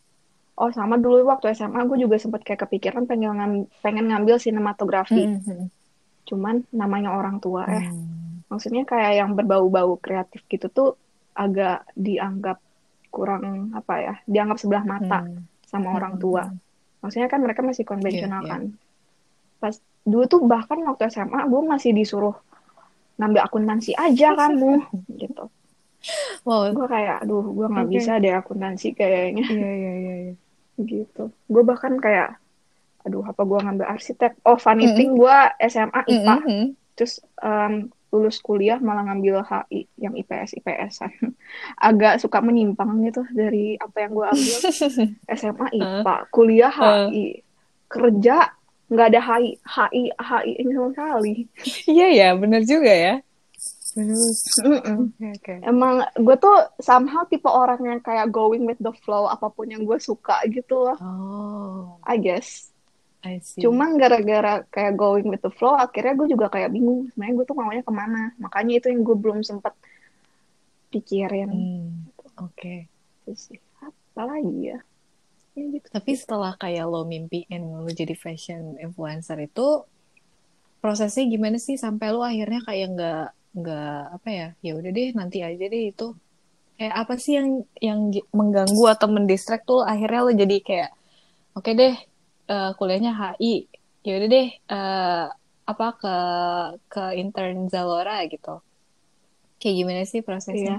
Oh 0.56 0.70
sama 0.72 0.96
dulu 0.96 1.24
waktu 1.24 1.52
SMA 1.52 1.84
gue 1.84 1.98
juga 2.00 2.16
sempet 2.16 2.40
kayak 2.40 2.64
kepikiran 2.64 3.04
pengen 3.04 3.32
ngam- 3.34 3.68
pengen 3.80 4.08
ngambil 4.08 4.36
sinematografi. 4.36 5.22
Hmm, 5.22 5.40
hmm, 5.42 5.66
Cuman 6.24 6.64
namanya 6.72 7.12
orang 7.12 7.38
tua 7.38 7.68
eh 7.68 7.86
hmm. 7.86 8.48
maksudnya 8.48 8.82
kayak 8.82 9.12
yang 9.16 9.30
berbau-bau 9.32 9.94
kreatif 9.96 10.42
gitu 10.46 10.66
tuh 10.68 10.88
agak 11.32 11.84
dianggap 11.92 12.58
kurang 13.08 13.70
apa 13.72 13.94
ya 13.96 14.14
dianggap 14.24 14.56
sebelah 14.56 14.84
mata 14.84 15.20
Hmm. 15.22 15.44
sama 15.62 15.92
orang 15.92 16.16
Hmm, 16.16 16.22
tua 16.22 16.42
hmm. 16.44 16.56
maksudnya 17.00 17.28
kan 17.28 17.40
mereka 17.40 17.60
masih 17.60 17.84
konvensional 17.84 18.40
Iya, 18.40 18.46
iya. 18.46 18.50
kan 18.50 18.62
pas 19.56 19.74
dulu 20.02 20.24
tuh 20.26 20.40
bahkan 20.44 20.78
waktu 20.82 21.08
SMA 21.08 21.44
gue 21.44 21.62
masih 21.64 21.90
disuruh 21.90 22.36
ngambil 23.16 23.40
akuntansi 23.42 23.92
aja 23.92 24.32
kamu 24.32 24.82
gitu 25.20 25.48
Wow. 26.46 26.70
gue 26.70 26.86
kayak 26.86 27.26
aduh 27.26 27.42
gue 27.42 27.66
nggak 27.66 27.86
Oke. 27.86 27.94
bisa 27.98 28.12
deh 28.16 28.30
akuntansi 28.30 28.94
kayaknya 28.94 29.42
Iya, 29.48 29.70
iya, 29.74 29.92
iya, 29.96 30.14
iya. 30.22 30.34
Gitu. 30.80 31.32
Gue 31.48 31.62
bahkan 31.64 31.96
kayak 31.96 32.36
aduh 33.06 33.22
apa 33.22 33.42
gue 33.46 33.58
ngambil 33.62 33.86
arsitek? 33.86 34.42
Oh 34.42 34.58
funny 34.58 34.90
thing 34.98 35.14
gue 35.14 35.38
SMA 35.70 36.00
IPA 36.10 36.36
Hmm, 36.36 36.46
hmm. 36.46 36.66
terus 36.98 37.22
em, 37.38 37.88
lulus 38.10 38.38
kuliah 38.42 38.78
malah 38.82 39.06
ngambil 39.06 39.42
HI 39.46 39.86
yang 40.00 40.14
IPS 40.14 40.58
IPS-an 40.62 41.12
agak 41.88 42.18
suka 42.22 42.38
menyimpang 42.42 43.02
gitu 43.06 43.22
dari 43.30 43.78
apa 43.78 43.96
yang 44.06 44.12
gue 44.14 44.26
ambil. 44.26 44.58
SMA 45.38 45.66
IPA 45.74 46.14
kuliah 46.34 46.74
Uh. 46.74 47.08
HI 47.10 47.46
kerja 47.86 48.50
nggak 48.86 49.06
ada 49.14 49.20
HI 49.22 49.58
HI 49.62 50.02
HI 50.14 50.50
ini 50.62 50.70
sama 50.74 50.88
sekali. 50.94 51.34
Iya 51.94 52.06
ya, 52.10 52.28
benar 52.38 52.62
juga 52.66 52.90
ya. 52.90 53.14
Oke. 53.96 55.54
emang 55.64 56.04
gue 56.14 56.36
tuh 56.36 56.56
somehow 56.78 57.24
tipe 57.24 57.48
orang 57.48 57.80
yang 57.80 58.00
kayak 58.04 58.28
going 58.28 58.68
with 58.68 58.76
the 58.78 58.92
flow 59.02 59.24
apa 59.24 59.48
pun 59.48 59.72
yang 59.72 59.88
gue 59.88 59.96
suka 59.96 60.44
gitu 60.52 60.84
loh 60.84 60.98
Oh, 61.00 61.96
I 62.04 62.20
guess 62.20 62.76
I 63.26 63.42
see. 63.42 63.58
Cuman 63.58 63.98
gara-gara 63.98 64.62
kayak 64.70 64.94
going 64.94 65.26
with 65.26 65.42
the 65.42 65.50
flow, 65.50 65.74
akhirnya 65.74 66.14
gue 66.14 66.30
juga 66.30 66.46
kayak 66.46 66.70
bingung. 66.70 67.10
Sebenarnya 67.10 67.34
gue 67.34 67.46
tuh 67.50 67.56
maunya 67.58 67.82
ke 67.82 67.90
mana. 67.90 68.30
Makanya 68.38 68.78
itu 68.78 68.86
yang 68.86 69.02
gue 69.02 69.16
belum 69.18 69.42
sempet 69.42 69.74
pikirin. 70.94 71.50
Hmm, 71.50 72.06
oke. 72.38 72.86
Itu 73.26 73.32
sih. 73.34 73.58
apalagi 73.82 74.72
ya 74.72 74.78
ya 75.52 75.64
gitu 75.76 75.86
Tapi 75.92 76.12
setelah 76.16 76.52
kayak 76.56 76.84
lo 76.86 77.04
mimpiin 77.04 77.60
lo 77.60 77.88
jadi 77.88 78.12
fashion 78.16 78.76
influencer 78.80 79.36
itu 79.44 79.84
prosesnya 80.80 81.24
gimana 81.26 81.56
sih 81.60 81.74
sampai 81.80 82.12
lo 82.14 82.22
akhirnya 82.22 82.62
kayak 82.62 82.86
nggak 82.96 83.26
nggak 83.56 84.00
apa 84.20 84.28
ya 84.28 84.48
ya 84.60 84.72
udah 84.76 84.90
deh 84.92 85.08
nanti 85.16 85.40
aja 85.40 85.64
deh 85.64 85.84
itu 85.88 86.12
kayak 86.76 86.92
apa 86.92 87.14
sih 87.16 87.40
yang 87.40 87.48
yang 87.80 88.00
mengganggu 88.30 88.84
atau 88.92 89.08
mendistract 89.08 89.64
tuh 89.64 89.80
akhirnya 89.80 90.20
lo 90.20 90.32
jadi 90.36 90.56
kayak 90.60 90.90
oke 91.56 91.70
deh 91.72 91.94
eh, 92.46 92.70
kuliahnya 92.76 93.12
HI 93.16 93.54
ya 94.04 94.12
udah 94.20 94.28
deh 94.28 94.48
eh, 94.52 95.24
apa 95.66 95.86
ke 95.98 96.16
ke 96.86 97.04
intern 97.16 97.66
Zalora 97.72 98.22
gitu 98.28 98.60
kayak 99.56 99.74
gimana 99.74 100.02
sih 100.04 100.20
Iya. 100.20 100.26
prosesnya 100.28 100.76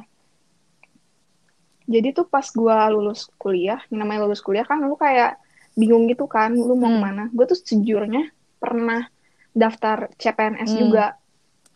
jadi 1.88 2.12
tuh 2.14 2.28
pas 2.28 2.46
gua 2.52 2.92
lulus 2.92 3.32
kuliah 3.40 3.80
yang 3.90 4.04
namanya 4.04 4.28
lulus 4.28 4.44
kuliah 4.44 4.68
kan 4.68 4.84
lu 4.84 4.96
kayak 5.00 5.40
bingung 5.74 6.06
gitu 6.06 6.28
kan 6.28 6.52
lu 6.54 6.76
mau 6.76 6.92
Hmm. 6.92 7.00
ke 7.00 7.02
mana 7.02 7.24
gue 7.32 7.46
tuh 7.48 7.58
sejujurnya 7.58 8.30
pernah 8.58 9.08
daftar 9.54 10.10
CPNS 10.18 10.72
Hmm. 10.74 10.80
juga 10.84 11.06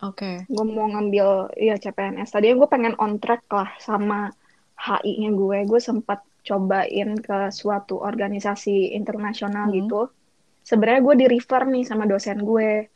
oke. 0.02 0.30
Gue 0.50 0.64
mau 0.66 0.86
ngambil 0.90 1.54
ya 1.56 1.74
CPNS 1.78 2.34
tadinya 2.34 2.56
gue 2.60 2.68
pengen 2.68 2.94
on 2.98 3.16
track 3.22 3.46
lah 3.50 3.70
sama 3.78 4.30
HI-nya 4.76 5.30
gue. 5.32 5.58
Gue 5.70 5.80
sempat 5.80 6.20
cobain 6.42 7.14
ke 7.22 7.38
suatu 7.54 8.02
organisasi 8.02 8.92
internasional 8.98 9.70
Hmm. 9.70 9.74
gitu. 9.78 10.00
Sebenarnya 10.62 11.02
gue 11.06 11.14
di 11.22 11.26
refer 11.30 11.62
nih 11.70 11.84
sama 11.86 12.04
dosen 12.06 12.42
gue. 12.42 12.90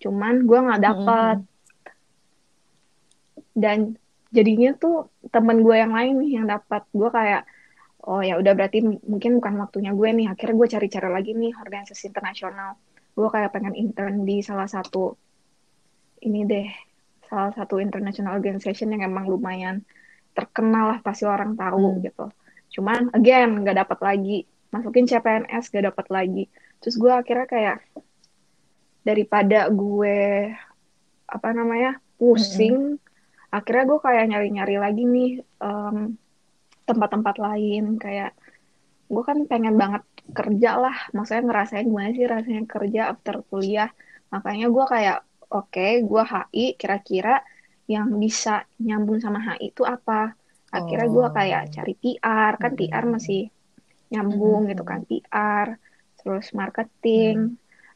Cuman 0.00 0.34
gue 0.44 0.58
nggak 0.58 0.82
dapet. 0.82 1.36
Hmm. 1.40 1.50
dan 3.52 4.00
jadinya 4.32 4.72
tuh 4.72 5.12
temen 5.28 5.60
gue 5.60 5.76
yang 5.76 5.92
lain 5.92 6.24
nih 6.24 6.40
yang 6.40 6.46
dapat 6.48 6.88
gue 6.88 7.04
kayak 7.12 7.44
oh 8.08 8.24
ya 8.24 8.40
udah 8.40 8.52
berarti 8.56 8.80
mungkin 9.04 9.36
bukan 9.38 9.54
waktunya 9.60 9.92
gue 9.92 10.08
nih. 10.08 10.26
Akhirnya 10.32 10.56
gue 10.56 10.68
cari-cari 10.72 11.08
lagi 11.12 11.30
nih 11.36 11.52
organisasi 11.52 12.08
internasional. 12.08 12.80
Gue 13.12 13.28
kayak 13.28 13.52
pengen 13.52 13.76
intern 13.76 14.24
di 14.24 14.40
salah 14.40 14.64
satu 14.64 15.12
ini 16.22 16.46
deh 16.46 16.68
salah 17.26 17.52
satu 17.56 17.80
international 17.80 18.36
organization 18.36 18.92
yang 18.92 19.08
emang 19.08 19.24
lumayan 19.26 19.82
terkenal 20.32 20.96
lah 20.96 20.98
pasti 21.04 21.24
orang 21.28 21.56
tahu 21.56 21.98
Hmm. 21.98 22.02
gitu. 22.04 22.26
Cuman 22.72 23.12
again 23.12 23.52
nggak 23.64 23.76
dapat 23.84 23.98
lagi. 24.00 24.38
Masukin 24.72 25.04
CPNS 25.04 25.68
gak 25.68 25.84
dapat 25.92 26.06
lagi. 26.08 26.44
Terus 26.80 26.96
gue 26.96 27.12
akhirnya 27.12 27.44
kayak 27.44 27.76
daripada 29.02 29.68
gue 29.68 30.48
apa 31.28 31.48
namanya 31.52 32.00
pusing 32.16 32.96
akhirnya 33.52 33.84
gue 33.84 34.00
kayak 34.00 34.24
nyari-nyari 34.32 34.76
lagi 34.80 35.02
nih 35.04 35.30
em, 35.60 36.16
tempat-tempat 36.88 37.36
lain. 37.36 38.00
Kayak 38.00 38.32
gue 39.12 39.22
kan 39.28 39.44
pengen 39.44 39.76
banget 39.76 40.02
kerja 40.32 40.80
lah. 40.80 40.96
Maksudnya 41.12 41.44
ngerasain 41.52 41.84
gimana 41.84 42.10
sih 42.16 42.24
rasanya 42.24 42.62
kerja 42.64 43.00
after 43.12 43.44
kuliah? 43.52 43.92
Makanya 44.32 44.72
gue 44.72 44.84
kayak 44.88 45.18
oke 45.52 45.86
gue 46.08 46.22
HI 46.24 46.66
kira-kira 46.80 47.34
yang 47.86 48.08
bisa 48.16 48.64
nyambung 48.80 49.18
sama 49.20 49.38
HI 49.42 49.70
itu 49.74 49.82
apa? 49.84 50.32
Akhirnya 50.72 51.08
gue 51.08 51.26
Oh. 51.28 51.32
kayak 51.38 51.62
cari 51.74 51.94
PR 52.02 52.52
kan 52.56 52.72
PR 52.78 53.04
masih 53.04 53.40
nyambung 54.12 54.68
gitu 54.70 54.84
kan 54.84 55.00
PR 55.08 55.76
terus 56.20 56.46
marketing 56.54 57.36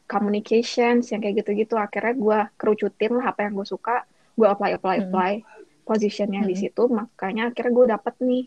communications 0.05 1.09
yang 1.11 1.19
kayak 1.23 1.43
gitu-gitu. 1.43 1.75
Akhirnya 1.75 2.13
gue 2.15 2.39
kerucutin 2.59 3.11
lah 3.17 3.33
apa 3.33 3.47
yang 3.47 3.53
gue 3.57 3.67
suka 3.67 4.05
gue 4.37 4.47
apply 4.47 4.77
apply 4.77 4.95
apply 5.09 5.33
position 5.83 6.29
yang 6.35 6.45
di 6.45 6.55
situ. 6.55 6.83
Makanya 6.87 7.49
akhirnya 7.51 7.73
gue 7.73 7.85
dapet 7.89 8.15
nih 8.21 8.43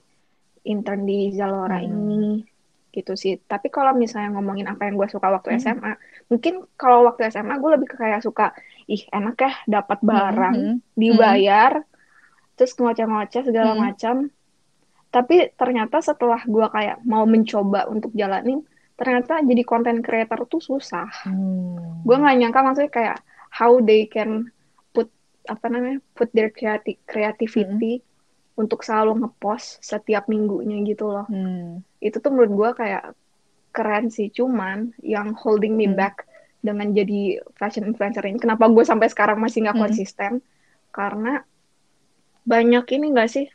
intern 0.64 1.02
di 1.08 1.32
Zalora 1.32 1.80
ini 1.80 2.44
gitu 2.90 3.14
sih 3.14 3.38
tapi 3.38 3.70
kalau 3.70 3.94
misalnya 3.94 4.34
ngomongin 4.34 4.66
apa 4.66 4.86
yang 4.86 4.98
gue 4.98 5.06
suka 5.06 5.30
waktu 5.30 5.54
Hmm. 5.54 5.60
SMA 5.62 5.92
mungkin 6.26 6.66
kalau 6.74 7.06
waktu 7.06 7.30
SMA 7.30 7.54
gue 7.56 7.70
lebih 7.78 7.88
ke 7.88 7.96
kayak 7.96 8.20
suka 8.20 8.50
ih 8.84 9.06
enak 9.08 9.38
ya 9.38 9.52
dapat 9.66 9.98
barang 10.02 10.56
Hmm. 10.58 10.76
dibayar 10.92 11.86
terus 12.54 12.74
ngoceh-ngoceh 12.74 13.46
segala 13.46 13.72
Hmm. 13.72 13.80
macam 13.80 14.16
tapi 15.10 15.50
ternyata 15.54 15.98
setelah 15.98 16.42
gue 16.42 16.66
kayak 16.66 17.02
mau 17.02 17.22
mencoba 17.24 17.86
untuk 17.86 18.10
jalanin 18.12 18.62
ternyata 18.94 19.40
jadi 19.40 19.62
content 19.62 20.02
creator 20.02 20.44
tuh 20.44 20.60
susah 20.60 21.08
Hmm. 21.24 22.02
gue 22.02 22.16
nggak 22.18 22.36
nyangka 22.36 22.60
maksudnya 22.60 22.90
kayak 22.90 23.18
how 23.50 23.78
they 23.78 24.06
can 24.06 24.50
put 24.90 25.06
apa 25.46 25.66
namanya 25.66 25.98
put 26.12 26.30
their 26.30 26.50
creati- 26.50 26.98
creativity 27.06 28.02
untuk 28.54 28.82
selalu 28.82 29.24
ngepost 29.24 29.80
setiap 29.80 30.26
minggunya 30.26 30.82
gitu 30.84 31.06
loh 31.06 31.26
Hmm. 31.26 31.80
Itu 32.00 32.16
tuh 32.18 32.32
menurut 32.32 32.52
gue 32.52 32.70
kayak 32.84 33.04
keren 33.70 34.10
sih 34.10 34.32
cuman 34.32 34.90
yang 35.04 35.36
holding 35.36 35.78
me 35.78 35.86
Hmm. 35.86 35.94
back 35.94 36.26
dengan 36.60 36.92
jadi 36.92 37.40
fashion 37.56 37.88
influencer 37.88 38.24
ini 38.26 38.36
kenapa 38.36 38.68
gue 38.68 38.84
sampai 38.84 39.08
sekarang 39.08 39.38
masih 39.40 39.64
nggak 39.64 39.78
Hmm. 39.78 39.84
konsisten 39.88 40.32
karena 40.90 41.44
banyak 42.42 42.84
ini 42.90 43.06
gak 43.14 43.30
sih 43.30 43.46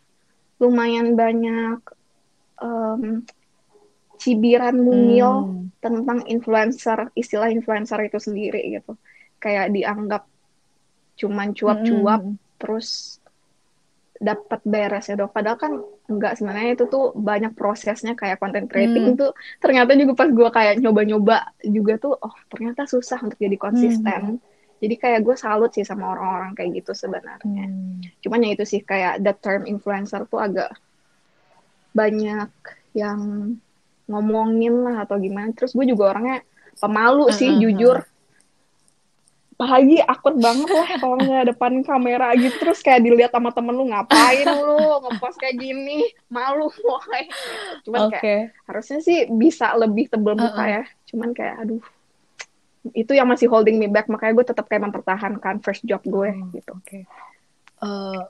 lumayan 0.58 1.20
banyak 1.20 1.82
em, 2.62 3.26
cibiran 4.16 4.80
mungil 4.80 5.32
Hmm. 5.44 5.68
tentang 5.84 6.24
influencer 6.26 7.12
istilah 7.14 7.52
influencer 7.52 8.00
itu 8.02 8.18
sendiri 8.18 8.80
gitu 8.80 8.96
kayak 9.38 9.70
dianggap 9.76 10.24
cuman 11.16 11.52
cuap-cuap 11.52 12.22
Hmm. 12.24 12.40
terus 12.58 13.20
dapat 14.16 14.64
beres 14.64 15.06
ya 15.06 15.16
dok 15.16 15.30
padahal 15.30 15.60
kan 15.60 15.72
enggak 16.08 16.40
sebenarnya 16.40 16.72
itu 16.74 16.88
tuh 16.88 17.12
banyak 17.12 17.52
prosesnya 17.52 18.16
kayak 18.16 18.40
content 18.40 18.66
creating 18.66 19.12
Hmm. 19.12 19.20
tuh 19.20 19.32
ternyata 19.60 19.92
juga 19.94 20.16
pas 20.16 20.32
gue 20.32 20.50
kayak 20.50 20.80
nyoba-nyoba 20.80 21.38
juga 21.62 21.94
tuh 21.98 22.16
oh 22.16 22.36
ternyata 22.48 22.88
susah 22.88 23.20
untuk 23.20 23.36
jadi 23.36 23.58
konsisten 23.60 24.40
jadi 24.76 24.96
kayak 24.96 25.20
gue 25.20 25.36
salut 25.36 25.72
sih 25.72 25.84
sama 25.84 26.16
orang-orang 26.16 26.56
kayak 26.56 26.80
gitu 26.80 26.96
sebenarnya 26.96 27.68
Hmm. 27.68 28.00
cuman 28.24 28.40
ya 28.40 28.50
itu 28.56 28.64
sih 28.64 28.82
kayak 28.82 29.20
the 29.20 29.36
term 29.36 29.68
influencer 29.68 30.24
tuh 30.26 30.40
agak 30.40 30.72
banyak 31.92 32.50
yang 32.94 33.20
ngomongin 34.06 34.80
lah 34.80 35.04
atau 35.04 35.18
gimana 35.18 35.52
terus 35.52 35.74
gue 35.74 35.84
juga 35.84 36.14
orangnya 36.14 36.40
pemalu 36.78 37.32
sih 37.32 37.50
Uh-uh. 37.50 37.62
jujur 37.62 37.98
apalagi 39.56 40.04
akut 40.04 40.36
banget 40.36 40.68
lah 40.68 40.90
kalau 41.00 41.16
nggak 41.16 41.56
depan 41.56 41.80
kamera 41.88 42.36
gitu. 42.36 42.60
Terus 42.60 42.84
kayak 42.84 43.02
dilihat 43.08 43.32
sama 43.32 43.56
temen 43.56 43.72
lu 43.72 43.88
ngapain 43.88 44.44
lu 44.44 45.00
ngepost 45.08 45.40
kayak 45.40 45.56
gini? 45.56 46.12
Malu 46.28 46.68
woy 46.84 47.24
cuman 47.88 48.12
Oke. 48.12 48.20
kayak 48.20 48.44
harusnya 48.68 49.00
sih 49.00 49.32
bisa 49.32 49.72
lebih 49.80 50.12
tebel 50.12 50.36
muka 50.36 50.60
Uh-uh. 50.60 50.76
ya. 50.80 50.84
Cuman 51.08 51.32
kayak 51.32 51.56
aduh. 51.64 51.84
Itu 52.92 53.16
yang 53.16 53.32
masih 53.32 53.48
holding 53.48 53.80
me 53.80 53.88
back. 53.88 54.12
Makanya 54.12 54.36
gue 54.36 54.46
tetap 54.52 54.68
kayak 54.68 54.92
mempertahankan 54.92 55.64
first 55.64 55.88
job 55.88 56.04
gue 56.04 56.36
Oh, 56.36 56.52
gitu. 56.52 56.76
Oke. 56.76 57.08
Eh, 57.80 58.22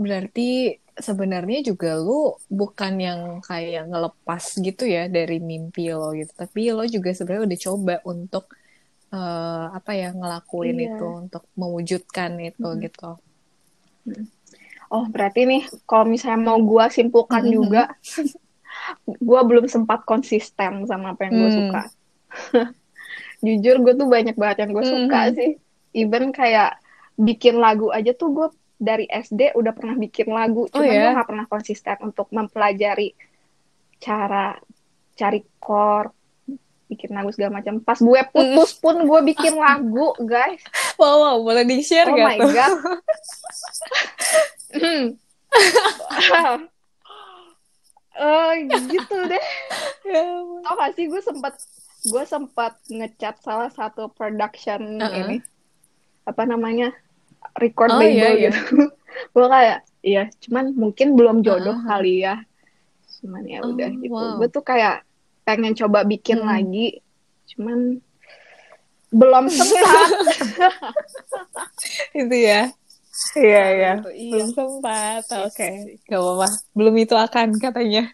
berarti 0.00 0.80
sebenarnya 0.96 1.64
juga 1.64 1.96
lu 1.96 2.36
bukan 2.48 2.92
yang 3.00 3.20
kayak 3.40 3.88
ngelepas 3.88 4.60
gitu 4.60 4.84
ya 4.84 5.08
dari 5.08 5.40
mimpi 5.40 5.88
lo 5.92 6.12
gitu, 6.12 6.28
tapi 6.36 6.68
lo 6.76 6.84
juga 6.84 7.16
sebenarnya 7.16 7.46
udah 7.48 7.60
coba 7.64 7.94
untuk 8.04 8.44
eh, 9.10 9.64
apa 9.78 9.90
ya 9.94 10.08
ngelakuin 10.14 10.76
Iya. 10.78 10.86
itu, 10.94 11.06
untuk 11.26 11.42
mewujudkan 11.58 12.30
itu 12.40 12.68
Mhm. 12.68 12.82
gitu. 12.86 13.10
Oh, 14.90 15.06
berarti 15.06 15.46
nih 15.46 15.62
kalau 15.86 16.02
misalnya 16.06 16.40
mau 16.50 16.58
gue 16.58 16.84
simpulkan 16.90 17.46
Mhm. 17.46 17.52
juga, 17.54 17.82
gue 19.28 19.40
belum 19.46 19.66
sempat 19.70 20.02
konsisten 20.06 20.86
sama 20.90 21.14
apa 21.14 21.26
yang 21.30 21.34
gue 21.38 21.50
Hmm. 21.50 21.58
suka. 21.62 21.82
Jujur 23.46 23.76
gue 23.82 23.94
tuh 23.96 24.08
banyak 24.10 24.36
banget 24.36 24.56
yang 24.66 24.70
gue 24.76 24.84
suka 24.84 25.18
Mhm. 25.30 25.36
sih. 25.38 25.50
Even 25.94 26.30
kayak 26.30 26.78
bikin 27.18 27.58
lagu 27.58 27.90
aja 27.90 28.14
tuh 28.14 28.30
gue 28.30 28.48
dari 28.80 29.04
SD 29.10 29.52
udah 29.54 29.72
pernah 29.76 29.92
bikin 29.94 30.32
lagu, 30.32 30.64
Oh, 30.72 30.80
cuman 30.80 30.94
ya? 30.96 31.02
gue 31.04 31.10
gak 31.20 31.28
pernah 31.28 31.46
konsisten 31.50 31.96
untuk 32.00 32.32
mempelajari 32.32 33.12
cara 34.00 34.56
cari 35.14 35.40
chord, 35.60 36.10
bikin 36.90 37.14
lagu 37.14 37.30
segala 37.30 37.56
macam. 37.56 37.78
Pas 37.78 37.96
gue 37.96 38.20
putus 38.28 38.74
pun 38.76 38.98
gue 39.00 39.20
bikin 39.24 39.54
lagu, 39.64 40.10
guys. 40.20 40.58
Wow, 40.98 41.16
wow, 41.22 41.36
boleh 41.38 41.62
di-share 41.62 42.10
Oh 42.10 42.14
nggak 42.14 42.28
my 42.28 42.38
tuh? 42.38 42.50
god. 42.50 42.72
Hmm. 44.70 45.18
Eh, 48.14 48.54
gitu 48.92 49.16
deh. 49.26 49.46
Tau 50.62 50.74
gak 50.76 50.92
sih 50.94 51.08
gue 51.08 51.18
sempat 51.18 51.54
gue 52.00 52.24
sempat 52.24 52.78
ngechat 52.86 53.42
salah 53.42 53.68
satu 53.68 54.08
production 54.08 54.78
Uh-uh. 54.96 55.20
ini 55.20 55.36
apa 56.24 56.46
namanya 56.46 56.94
record 57.58 57.92
Oh, 57.92 58.00
label 58.00 58.14
iya, 58.14 58.28
iya. 58.30 58.50
gitu. 58.54 58.88
gue 59.34 59.46
kayak 59.50 59.78
iya, 60.00 60.22
cuman 60.40 60.72
mungkin 60.72 61.12
belum 61.12 61.42
jodoh 61.42 61.76
Uh-uh. 61.76 61.88
kali 61.90 62.24
ya. 62.24 62.40
Cuman 63.20 63.42
ya 63.44 63.58
Oh, 63.60 63.74
udah 63.74 63.90
gitu. 63.90 64.12
wow. 64.12 64.38
Gue 64.38 64.48
tuh 64.48 64.62
kayak 64.62 65.04
pengen 65.50 65.74
coba 65.74 66.02
bikin 66.02 66.38
Hmm. 66.38 66.48
lagi, 66.48 67.02
cuman 67.50 67.98
belum 69.10 69.50
sempat. 69.50 70.10
Itu 72.20 72.36
ya. 72.36 72.70
Iya 73.36 73.64
iya. 73.74 73.92
Belum 74.00 74.48
sempat. 74.50 75.26
Oke. 75.42 75.98
Gak 76.06 76.16
apa-apa. 76.16 76.46
Belum 76.72 76.94
itu 76.96 77.12
akan 77.12 77.58
katanya. 77.58 78.06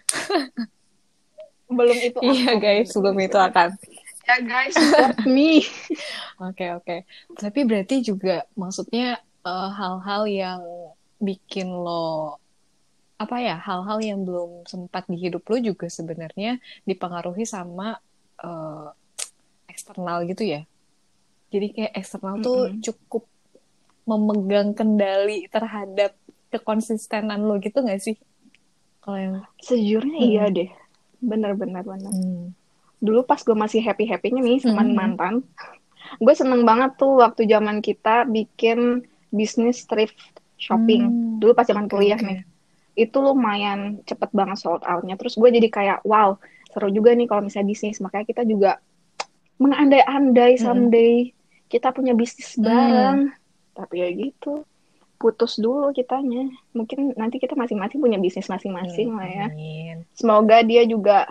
belum 1.68 1.98
itu 2.00 2.18
Iya 2.26 2.54
akan. 2.54 2.56
guys, 2.58 2.86
sebelum 2.90 3.16
itu 3.18 3.36
akan. 3.36 3.68
ya 4.26 4.42
guys 4.42 4.74
support 4.74 5.22
me 5.22 5.62
Oke 6.50 6.66
oke. 6.72 6.96
Tapi 7.32 7.60
berarti 7.62 8.02
juga 8.02 8.42
maksudnya 8.54 9.18
eh, 9.42 9.68
hal-hal 9.70 10.22
yang 10.26 10.60
bikin 11.18 11.70
lo 11.70 12.40
apa 13.16 13.36
ya 13.40 13.56
hal-hal 13.56 13.98
yang 14.00 14.20
belum 14.22 14.68
sempat 14.68 15.08
di 15.08 15.16
hidup 15.16 15.42
lo 15.48 15.56
juga 15.56 15.88
sebenarnya 15.88 16.56
dipengaruhi 16.84 17.48
sama 17.48 17.96
eh, 18.38 18.88
eksternal 19.66 20.28
gitu 20.28 20.44
ya. 20.44 20.62
Jadi 21.48 21.66
kayak 21.72 21.92
eksternal 21.96 22.36
tuh 22.38 22.68
Mm-mm. 22.68 22.82
cukup 22.82 23.24
memegang 24.04 24.70
kendali 24.70 25.48
terhadap 25.48 26.12
kekonsistenan 26.48 27.42
lo 27.42 27.56
gitu 27.58 27.80
nggak 27.80 27.98
sih? 27.98 28.16
Kalau 29.00 29.16
yang 29.16 29.34
sejujurnya 29.58 30.18
Mm. 30.18 30.26
iya 30.26 30.44
deh 30.50 30.70
bener-bener 31.16 31.80
bener 31.80 32.12
Hmm. 32.12 32.52
dulu 32.96 33.22
pas 33.22 33.40
gue 33.40 33.54
masih 33.54 33.80
happy 33.80 34.04
happynya 34.04 34.42
nih 34.42 34.60
sama 34.60 34.82
Mhm. 34.82 34.92
mantan 34.92 35.34
gue 36.16 36.34
seneng 36.34 36.62
banget 36.62 36.96
tuh 36.96 37.18
waktu 37.18 37.46
zaman 37.46 37.80
kita 37.80 38.24
bikin 38.26 39.04
bisnis 39.30 39.84
thrift 39.84 40.16
shopping 40.56 41.08
Hmm. 41.08 41.38
dulu 41.38 41.52
pas 41.52 41.64
zaman 41.64 41.88
kuliah 41.88 42.18
oke. 42.18 42.26
nih 42.26 42.38
itu 42.96 43.16
lumayan 43.20 44.00
cepet 44.02 44.32
banget 44.32 44.58
sold 44.58 44.80
outnya. 44.82 45.14
Terus 45.14 45.36
gue 45.36 45.48
jadi 45.52 45.68
kayak 45.68 45.98
wow 46.08 46.40
seru 46.72 46.88
juga 46.88 47.12
nih 47.12 47.28
kalau 47.28 47.44
misalnya 47.44 47.68
bisnis. 47.68 48.00
Makanya 48.00 48.26
kita 48.26 48.42
juga 48.42 48.80
mengandai-andai 49.56 50.56
someday 50.56 51.32
kita 51.68 51.92
punya 51.92 52.16
bisnis 52.16 52.56
Hmm. 52.56 52.64
bareng. 52.64 53.18
Tapi 53.76 53.94
ya 54.00 54.08
gitu 54.10 54.64
putus 55.16 55.56
dulu 55.56 55.92
kitanya. 55.92 56.48
Mungkin 56.72 57.16
nanti 57.16 57.36
kita 57.36 57.56
masing-masing 57.56 58.00
punya 58.00 58.16
bisnis 58.16 58.48
masing-masing 58.48 59.12
lah 59.12 59.28
ya. 59.28 59.46
Amin. 59.48 60.04
semoga 60.12 60.60
dia 60.60 60.84
juga 60.84 61.28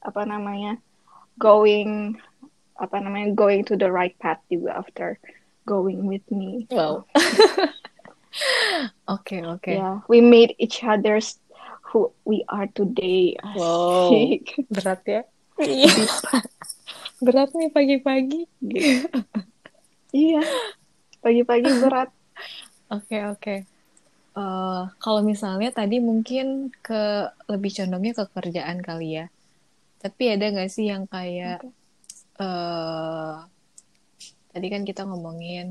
apa 0.00 0.22
namanya 0.24 0.76
going 1.36 2.16
apa 2.76 3.00
namanya 3.00 3.32
going 3.32 3.64
to 3.64 3.72
the 3.76 3.88
right 3.88 4.12
path 4.20 4.40
juga 4.48 4.80
after 4.80 5.16
going 5.64 6.04
with 6.06 6.24
me. 6.28 6.68
Wow. 6.70 7.04
Oke 9.16 9.40
oke. 9.42 9.70
yeah 9.70 10.00
we 10.10 10.20
made 10.20 10.52
each 10.58 10.82
other's 10.82 11.38
who 11.92 12.10
we 12.26 12.42
are 12.50 12.66
today 12.74 13.34
Wow. 13.54 14.10
Berat 14.74 15.02
ya? 15.06 15.22
Iya. 15.56 15.88
Berat 17.24 17.50
nih 17.56 17.70
pagi-pagi. 17.72 18.44
iya 20.12 20.42
pagi-pagi 21.20 21.70
berat 21.80 22.10
Oke, 22.86 23.18
oke. 23.26 23.56
Eh, 24.36 24.82
kalau 25.02 25.20
misalnya 25.24 25.74
tadi 25.74 25.98
mungkin 25.98 26.70
ke 26.86 27.26
lebih 27.50 27.72
condongnya 27.74 28.14
ke 28.14 28.24
kerjaan 28.30 28.78
kali 28.78 29.18
ya. 29.18 29.26
Tapi 29.98 30.38
ada 30.38 30.46
nggak 30.54 30.70
sih 30.70 30.86
yang 30.86 31.08
kayak 31.10 31.66
eh 32.38 33.34
tadi 34.56 34.68
kan 34.74 34.82
kita 34.90 35.02
ngomongin 35.10 35.66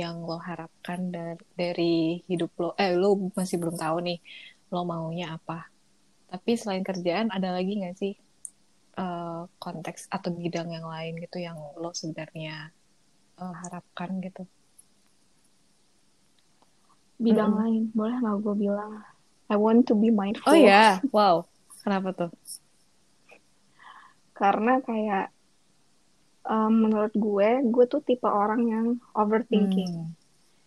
yang 0.00 0.16
lo 0.28 0.36
harapkan 0.48 1.00
dari, 1.14 1.44
dari 1.60 1.94
hidup 2.30 2.50
lo. 2.62 2.68
Eh, 2.82 2.92
lo 3.02 3.08
masih 3.38 3.56
belum 3.62 3.76
tahu 3.84 3.96
nih 4.08 4.18
lo 4.72 4.80
maunya 4.92 5.26
apa. 5.36 5.54
Tapi 6.32 6.50
selain 6.60 6.84
kerjaan 6.88 7.28
ada 7.36 7.48
lagi 7.56 7.72
nggak 7.80 7.96
sih 8.02 8.12
eh, 9.00 9.40
konteks 9.64 10.02
atau 10.16 10.30
bidang 10.42 10.68
yang 10.76 10.86
lain 10.94 11.14
gitu 11.24 11.38
yang 11.48 11.58
lo 11.82 11.90
sebenarnya 12.00 12.52
eh, 13.42 13.54
harapkan 13.62 14.10
gitu? 14.26 14.42
bidang 17.24 17.52
Mm-mm. 17.52 17.60
lain 17.60 17.82
boleh 17.96 18.16
nggak 18.22 18.36
gue 18.44 18.54
bilang 18.64 18.92
I 19.52 19.56
want 19.64 19.80
to 19.88 19.94
be 20.02 20.08
mindful 20.10 20.40
Oh 20.46 20.54
ya, 20.56 21.00
wow. 21.12 21.48
Kenapa 21.82 22.08
tuh? 22.18 22.30
karena 24.38 24.72
kayak 24.86 25.22
um, 26.50 26.72
menurut 26.90 27.14
gue 27.14 27.62
gue 27.70 27.84
tuh 27.86 28.02
tipe 28.02 28.26
orang 28.26 28.62
yang 28.66 28.86
overthinking 29.14 30.10
Hmm. 30.10 30.12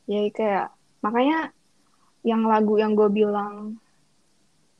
jadi 0.08 0.30
kayak 0.32 0.68
makanya 1.04 1.52
yang 2.24 2.48
lagu 2.48 2.80
yang 2.80 2.96
gue 2.96 3.12
bilang 3.12 3.76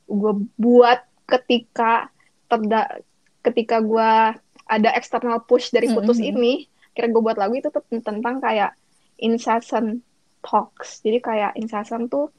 gue 0.08 0.34
buat 0.56 1.04
ketika 1.28 2.08
terda 2.48 3.04
ketika 3.44 3.84
gue 3.84 4.12
ada 4.64 4.90
external 4.96 5.44
push 5.44 5.76
dari 5.76 5.92
putus 5.92 6.24
Mm-mm. 6.24 6.32
ini 6.32 6.54
kira 6.96 7.12
gue 7.12 7.20
buat 7.20 7.36
lagu 7.36 7.60
itu 7.60 7.68
tuh 7.68 7.84
tentang 8.00 8.40
kayak 8.40 8.72
incessant 9.20 10.00
talks 10.40 11.04
jadi 11.04 11.20
kayak 11.20 11.52
incessant 11.60 12.08
tuh 12.08 12.32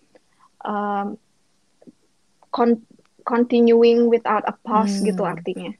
um, 0.65 1.17
con- 2.49 2.85
continuing 3.25 4.09
without 4.09 4.45
a 4.49 4.55
pause 4.65 5.01
Hmm. 5.01 5.07
gitu 5.09 5.23
artinya 5.25 5.73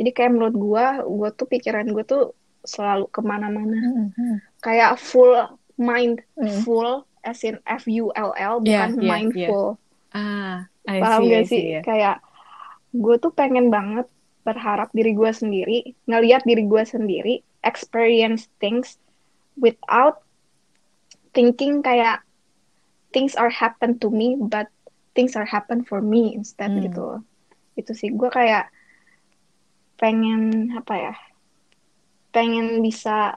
jadi 0.00 0.10
kayak 0.16 0.32
menurut 0.32 0.56
gue 0.56 0.84
gue 1.04 1.28
tuh 1.36 1.46
pikiran 1.46 1.84
gue 1.92 2.04
tuh 2.08 2.32
selalu 2.64 3.04
ke 3.12 3.20
mana-mana 3.20 3.76
Hmm. 4.16 4.40
kayak 4.60 4.96
full 4.96 5.36
mind 5.76 6.24
Hmm. 6.34 6.64
full 6.64 7.04
as 7.20 7.44
in 7.44 7.60
F 7.68 7.84
U 7.84 8.08
L 8.16 8.32
L 8.32 8.64
Yeah, 8.64 8.88
bukan 8.88 8.90
yeah, 8.96 9.04
mindful 9.04 9.76
Ah, 10.10 10.66
I 10.88 10.98
paham 10.98 11.22
see, 11.22 11.30
gak 11.30 11.44
see, 11.44 11.52
sih 11.52 11.64
ya. 11.78 11.80
kayak 11.84 12.16
gue 12.90 13.16
tuh 13.20 13.30
pengen 13.30 13.68
banget 13.68 14.08
berharap 14.42 14.88
diri 14.90 15.12
gue 15.12 15.30
sendiri 15.30 15.78
ngelihat 16.08 16.42
diri 16.42 16.64
gue 16.64 16.82
sendiri 16.82 17.34
experience 17.60 18.48
things 18.56 18.96
without 19.54 20.24
thinking 21.30 21.84
kayak 21.84 22.24
things 23.12 23.36
are 23.36 23.52
happen 23.52 24.00
to 24.00 24.08
me 24.08 24.34
but 24.34 24.66
things 25.12 25.36
are 25.36 25.46
happen 25.46 25.84
for 25.84 26.00
me 26.00 26.34
instead 26.34 26.72
Hmm. 26.72 26.82
gitu 26.82 27.06
itu 27.76 27.92
sih 27.94 28.10
gue 28.10 28.28
kayak 28.28 28.72
pengen 30.00 30.40
apa 30.78 30.94
ya 31.04 31.14
pengen 32.34 32.66
bisa 32.86 33.36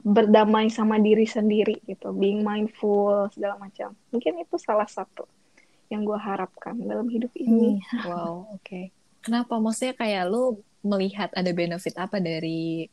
berdamai 0.00 0.66
sama 0.72 0.96
diri 1.06 1.28
sendiri 1.36 1.76
gitu 1.84 2.08
being 2.16 2.40
mindful 2.40 3.28
segala 3.34 3.54
macam 3.64 3.92
mungkin 4.12 4.32
itu 4.40 4.56
salah 4.56 4.88
satu 4.88 5.28
yang 5.92 6.02
gue 6.08 6.16
harapkan 6.28 6.74
dalam 6.90 7.06
hidup 7.14 7.32
ini 7.36 7.76
Hmm, 7.76 7.80
Wow, 8.06 8.32
oke. 8.56 8.80
Kenapa? 9.24 9.54
Maksudnya 9.64 9.94
kayak 10.00 10.24
lo 10.32 10.42
melihat 10.90 11.28
ada 11.40 11.50
benefit 11.60 11.94
apa 12.04 12.16
dari 12.28 12.88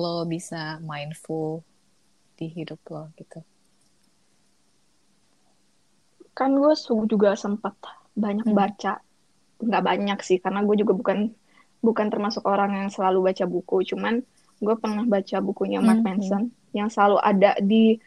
lo 0.00 0.14
bisa 0.34 0.78
mindful 0.90 1.48
di 2.38 2.46
hidup 2.56 2.80
lo 2.92 3.02
gitu? 3.20 3.38
kan 6.38 6.50
gue 6.60 6.74
juga 7.12 7.30
sempat 7.44 7.74
banyak 8.24 8.46
Hmm. 8.46 8.54
baca 8.58 8.92
nggak 9.66 9.84
banyak 9.90 10.18
sih 10.28 10.38
karena 10.44 10.60
gue 10.66 10.76
juga 10.82 10.92
bukan 11.00 11.18
bukan 11.84 12.08
termasuk 12.08 12.40
orang 12.48 12.72
yang 12.72 12.88
selalu 12.88 13.28
baca 13.28 13.44
buku 13.44 13.84
cuman 13.92 14.24
gue 14.58 14.74
pernah 14.80 15.04
baca 15.04 15.36
bukunya 15.38 15.78
Mark 15.78 16.00
Hmm, 16.00 16.06
Manson 16.16 16.42
yang 16.72 16.88
selalu 16.88 17.20
ada 17.20 17.52
di 17.60 18.00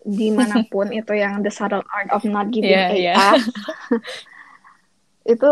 di 0.00 0.28
mana 0.28 0.60
pun 0.64 0.92
itu 1.00 1.16
yang 1.16 1.40
The 1.40 1.48
Subtle 1.48 1.80
Art 1.88 2.12
of 2.12 2.24
Not 2.24 2.52
Giving 2.52 2.68
Iya, 2.92 3.16
a. 3.16 3.28
F 3.34 3.48
itu 5.32 5.50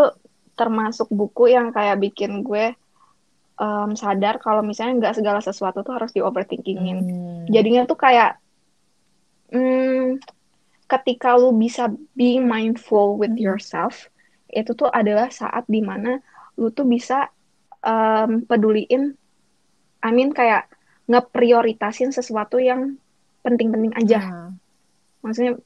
termasuk 0.53 1.07
buku 1.09 1.49
yang 1.49 1.71
kayak 1.71 1.97
bikin 1.97 2.43
gue 2.43 2.75
em, 3.57 3.89
sadar 3.95 4.37
kalau 4.37 4.59
misalnya 4.61 4.99
nggak 4.99 5.17
segala 5.17 5.39
sesuatu 5.39 5.81
tuh 5.81 5.95
harus 5.95 6.11
di 6.11 6.21
overthinkingin 6.21 6.97
Hmm. 6.99 7.45
jadinya 7.47 7.87
tuh 7.87 7.95
kayak 7.95 8.37
hmm, 9.49 10.19
ketika 10.85 11.37
lu 11.37 11.55
bisa 11.55 11.87
being 12.13 12.45
mindful 12.45 13.15
with 13.15 13.33
Hmm. 13.33 13.41
yourself 13.53 14.09
itu 14.49 14.73
tuh 14.73 14.89
adalah 14.89 15.29
saat 15.29 15.63
di 15.69 15.79
mana 15.79 16.19
lu 16.57 16.73
tuh 16.73 16.83
bisa 16.83 17.29
em, 17.83 18.43
peduliin 18.43 19.15
I 19.99 20.09
mean 20.15 20.31
kayak 20.31 20.71
ngeprioritasin 21.09 22.15
sesuatu 22.15 22.61
yang 22.61 22.95
penting-penting 23.41 23.97
aja. 23.97 24.19
Ah, 24.19 24.51
maksudnya 25.25 25.59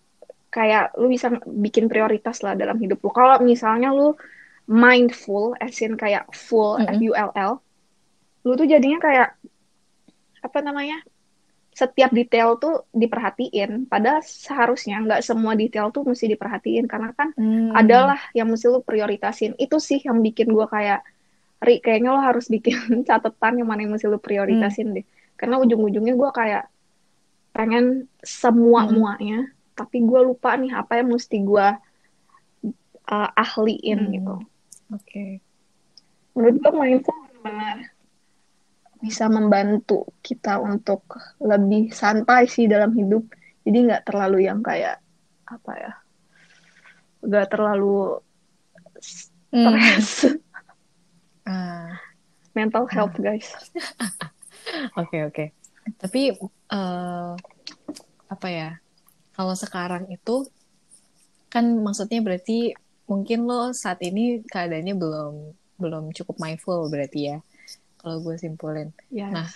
kayak 0.54 0.93
lu 0.97 1.10
bisa 1.10 1.34
bikin 1.45 1.89
prioritas 1.89 2.45
lah 2.45 2.54
dalam 2.54 2.78
hidup 2.78 3.02
lu. 3.02 3.10
Kalau 3.10 3.41
misalnya 3.41 3.93
lu 3.93 4.13
mindful 4.69 5.58
as 5.60 5.82
in 5.84 5.99
kayak 5.99 6.30
full 6.32 6.80
Mm-mm. 6.80 6.95
F 6.95 6.99
U 7.04 7.12
L 7.13 7.32
L 7.36 7.54
lu 8.43 8.54
tuh 8.56 8.67
jadinya 8.69 8.99
kayak 9.02 9.30
apa 10.43 10.60
namanya 10.63 10.99
setiap 11.73 12.13
detail 12.13 12.62
tuh 12.62 12.86
diperhatiin. 12.93 13.89
Padahal 13.89 14.21
seharusnya 14.21 15.02
nggak 15.02 15.26
semua 15.26 15.58
detail 15.58 15.89
tuh 15.89 16.06
mesti 16.06 16.30
diperhatiin. 16.30 16.86
Karena 16.86 17.10
kan 17.17 17.34
hmm. 17.34 17.73
adalah 17.73 18.21
yang 18.38 18.47
mesti 18.47 18.69
lu 18.69 18.86
prioritasin. 18.86 19.58
Itu 19.58 19.82
sih 19.82 19.99
yang 20.06 20.21
bikin 20.21 20.54
gua 20.54 20.69
kayak 20.69 21.02
Ri 21.63 21.80
kayaknya 21.80 22.12
lo 22.12 22.19
harus 22.19 22.52
bikin 22.52 22.76
catatan 23.08 23.63
yang 23.63 23.67
mana 23.67 23.88
yang 23.88 23.95
mesti 23.95 24.06
lu 24.06 24.19
prioritasin 24.19 24.91
deh 24.91 25.06
karena 25.34 25.58
ujung-ujungnya 25.58 26.13
gua 26.13 26.30
kayak 26.30 26.67
pengen 27.52 28.06
semua 28.19 28.84
muanya 28.86 29.47
tapi 29.73 30.04
gua 30.04 30.21
lupa 30.21 30.54
nih 30.54 30.76
apa 30.76 30.99
yang 30.99 31.10
mesti 31.10 31.38
gua 31.41 31.80
uh, 33.08 33.30
ahliin 33.34 33.99
Hmm. 33.99 34.13
gitu 34.13 34.36
Oke. 34.91 35.39
menurut 36.34 36.56
gue 36.60 36.71
mindful 36.73 37.15
benar 37.41 37.78
bisa 38.99 39.28
membantu 39.28 40.08
kita 40.21 40.58
untuk 40.58 41.04
lebih 41.38 41.91
santai 41.91 42.47
sih 42.47 42.65
dalam 42.65 42.93
hidup 42.93 43.23
jadi 43.63 43.78
nggak 43.89 44.04
terlalu 44.08 44.47
yang 44.47 44.63
kayak 44.63 44.97
apa 45.45 45.71
ya 45.76 45.93
nggak 47.21 47.47
terlalu 47.49 48.19
Hmm. 49.54 49.69
Ah, 51.44 52.00
mental 52.56 52.88
health 52.88 53.16
guys 53.20 53.52
oke 55.00 55.18
oke. 55.30 55.46
Tapi 56.00 56.22
eh, 56.72 57.34
apa 58.32 58.48
ya? 58.50 58.80
Kalau 59.34 59.56
sekarang 59.58 60.08
itu 60.10 60.48
kan 61.50 61.66
maksudnya 61.82 62.22
berarti 62.22 62.74
mungkin 63.06 63.46
lo 63.46 63.76
saat 63.76 64.02
ini 64.02 64.42
keadaannya 64.48 64.96
belum 64.98 65.34
belum 65.78 66.04
cukup 66.16 66.40
mindful 66.40 66.88
berarti 66.88 67.36
ya. 67.36 67.38
Kalau 68.00 68.20
gue 68.20 68.36
simpulin. 68.36 68.92
Yes. 69.12 69.32
Nah, 69.32 69.50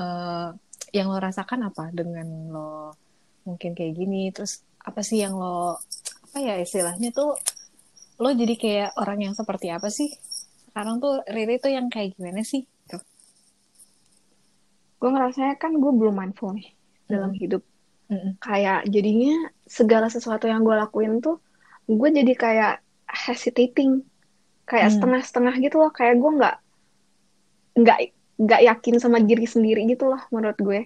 eh, 0.00 0.48
yang 0.94 1.10
lo 1.10 1.18
rasakan 1.18 1.68
apa 1.68 1.90
dengan 1.90 2.26
lo 2.50 2.94
mungkin 3.44 3.76
kayak 3.76 3.94
gini? 3.96 4.30
Terus 4.32 4.64
apa 4.84 5.00
sih 5.00 5.20
yang 5.20 5.36
lo 5.36 5.80
apa 6.30 6.38
ya 6.42 6.58
istilahnya 6.58 7.14
tuh 7.14 7.38
lo 8.18 8.30
jadi 8.30 8.54
kayak 8.54 8.90
orang 8.98 9.30
yang 9.30 9.34
seperti 9.36 9.68
apa 9.70 9.90
sih? 9.90 10.10
Sekarang 10.74 10.98
tuh 10.98 11.22
Riri 11.30 11.62
tuh 11.62 11.70
yang 11.70 11.86
kayak 11.86 12.18
gimana 12.18 12.42
sih? 12.42 12.66
Tuh. 12.90 12.98
gue 14.98 15.12
ngerasanya 15.12 15.54
kan 15.60 15.76
gue 15.76 15.92
belum 15.94 16.16
mindful 16.16 16.50
nih 16.56 16.72
dalam 17.06 17.30
Mm. 17.30 17.38
hidup 17.38 17.62
Mm-mm. 18.10 18.40
kayak 18.40 18.88
jadinya 18.88 19.52
segala 19.68 20.08
sesuatu 20.08 20.48
yang 20.48 20.64
gue 20.64 20.72
lakuin 20.72 21.20
tuh 21.20 21.38
gue 21.86 22.08
jadi 22.08 22.32
kayak 22.34 22.72
hesitating 23.06 24.02
kayak 24.64 24.88
Hmm. 24.88 24.94
setengah-setengah 24.96 25.54
gitu 25.60 25.76
loh 25.78 25.92
kayak 25.92 26.16
gue 26.16 26.30
nggak 26.40 26.56
nggak 27.76 27.98
nggak 28.40 28.60
yakin 28.64 28.96
sama 28.96 29.20
diri 29.20 29.44
sendiri 29.44 29.84
gitu 29.86 30.08
loh 30.08 30.24
menurut 30.32 30.56
gue 30.58 30.80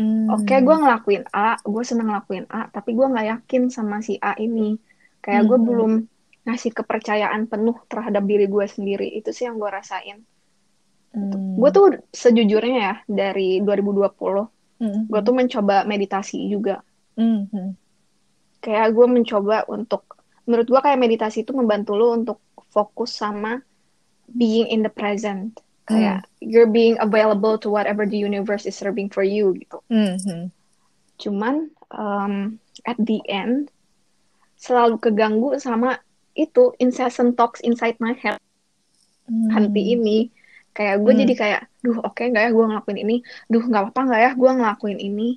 Hmm. 0.00 0.32
oke 0.32 0.48
gue 0.48 0.76
ngelakuin 0.80 1.22
A 1.36 1.60
gue 1.60 1.84
seneng 1.84 2.08
ngelakuin 2.08 2.48
A 2.48 2.72
tapi 2.72 2.96
gue 2.96 3.06
nggak 3.12 3.28
yakin 3.28 3.68
sama 3.68 4.00
si 4.00 4.16
A 4.18 4.32
ini 4.40 4.80
kayak 5.20 5.44
gue 5.44 5.58
Mhm. 5.60 5.66
belum 5.68 5.92
ngasih 6.42 6.74
kepercayaan 6.74 7.46
penuh 7.46 7.78
terhadap 7.86 8.26
diri 8.26 8.46
gue 8.46 8.66
sendiri 8.66 9.06
itu 9.08 9.30
sih 9.30 9.46
yang 9.46 9.56
gue 9.56 9.70
rasain 9.70 10.20
Hmm. 11.12 11.60
gue 11.60 11.68
tuh 11.68 11.86
sejujurnya 12.08 12.78
ya 12.80 12.94
dari 13.04 13.60
2020 13.60 14.48
Mm-mm. 14.80 15.12
gue 15.12 15.20
tuh 15.20 15.34
mencoba 15.36 15.84
meditasi 15.84 16.40
juga 16.48 16.80
Mm-mm. 17.20 17.76
kayak 18.64 18.96
gue 18.96 19.06
mencoba 19.06 19.68
untuk 19.68 20.08
menurut 20.48 20.64
gue 20.64 20.80
kayak 20.80 20.96
meditasi 20.96 21.44
itu 21.44 21.52
membantu 21.52 22.00
lo 22.00 22.16
untuk 22.16 22.40
fokus 22.72 23.12
sama 23.12 23.60
being 24.24 24.72
in 24.72 24.80
the 24.80 24.88
present 24.88 25.60
kayak 25.84 26.24
you're 26.40 26.64
being 26.64 26.96
available 26.96 27.60
to 27.60 27.68
whatever 27.68 28.08
the 28.08 28.16
universe 28.16 28.64
is 28.64 28.72
serving 28.72 29.12
for 29.12 29.20
you 29.20 29.52
gitu 29.52 29.84
Mhm. 29.92 30.48
cuman 31.20 31.68
um, 31.92 32.56
at 32.88 32.96
the 32.96 33.20
end 33.28 33.68
selalu 34.56 34.96
keganggu 34.96 35.60
sama 35.60 36.00
itu 36.32 36.72
incessant 36.80 37.36
talks 37.36 37.60
inside 37.60 37.96
my 38.00 38.16
head 38.16 38.40
Hmm. 39.22 39.70
ini 39.72 40.28
kayak 40.74 40.98
gue 41.04 41.12
Hmm. 41.14 41.22
jadi 41.24 41.34
kayak 41.38 41.62
duh 41.84 41.98
oke 42.02 42.20
nggak 42.20 42.42
ya 42.42 42.50
gue 42.50 42.64
ngelakuin 42.68 42.98
ini 43.00 43.16
duh 43.46 43.62
nggak 43.62 43.82
apa-apa 43.88 44.00
nggak 44.08 44.20
ya 44.20 44.30
gue 44.34 44.50
ngelakuin 44.50 44.98
ini 44.98 45.28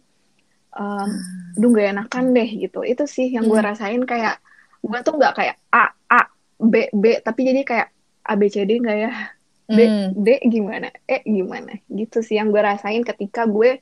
um, 0.75 1.09
duh 1.55 1.69
gak 1.71 1.93
enakan 1.95 2.33
deh 2.33 2.49
gitu 2.49 2.81
itu 2.81 3.03
sih 3.05 3.29
yang 3.31 3.45
gue 3.45 3.59
Hmm. 3.59 3.69
rasain 3.71 4.01
kayak 4.03 4.41
gue 4.81 4.99
tuh 5.05 5.13
nggak 5.15 5.33
kayak 5.37 5.55
A 5.71 5.93
A 6.11 6.21
B 6.59 6.89
B 6.91 7.19
tapi 7.21 7.45
jadi 7.45 7.61
kayak 7.61 7.87
A 8.25 8.33
B 8.35 8.49
C 8.49 8.65
D 8.65 8.79
nggak 8.81 8.97
ya 8.97 9.11
D 9.69 9.79
Hmm. 9.85 10.07
D 10.17 10.27
gimana 10.49 10.89
E 11.05 11.21
gimana 11.25 11.77
gitu 11.87 12.25
sih 12.25 12.41
yang 12.41 12.49
gue 12.49 12.61
rasain 12.61 13.05
ketika 13.05 13.45
gue 13.45 13.79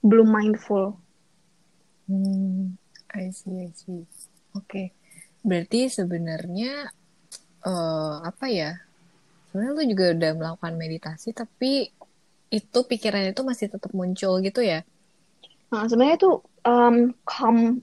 belum 0.00 0.28
mindful 0.32 0.96
Hmm. 2.10 2.76
I 3.14 3.30
see, 3.30 3.52
I 3.62 3.70
see. 3.76 4.08
Oke. 4.56 4.96
Berarti 5.42 5.90
sebenarnya 5.90 6.88
eh 7.62 8.16
apa 8.30 8.46
ya? 8.50 8.70
Sebenarnya 9.50 9.72
lu 9.76 9.84
juga 9.92 10.04
udah 10.16 10.30
melakukan 10.38 10.74
meditasi 10.80 11.28
tapi 11.36 11.92
itu 12.52 12.78
pikirannya 12.84 13.32
itu 13.32 13.42
masih 13.44 13.66
tetap 13.72 13.92
muncul 13.96 14.40
gitu 14.44 14.60
ya? 14.60 14.84
nah 15.72 15.88
sebenarnya 15.88 16.18
tuh 16.20 16.34
um, 16.68 17.16
calm 17.24 17.80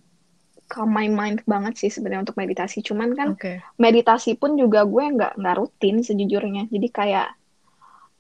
calm 0.70 0.90
my 0.94 1.10
mind 1.10 1.42
banget 1.50 1.74
sih 1.82 1.90
sebenarnya 1.90 2.30
untuk 2.30 2.38
meditasi 2.38 2.86
cuman 2.86 3.18
kan 3.18 3.30
Oke. 3.34 3.66
meditasi 3.82 4.38
pun 4.38 4.54
juga 4.54 4.86
gue 4.86 5.04
nggak 5.18 5.42
nggak 5.42 5.56
rutin 5.58 6.06
sejujurnya 6.06 6.70
jadi 6.70 6.88
kayak 6.94 7.28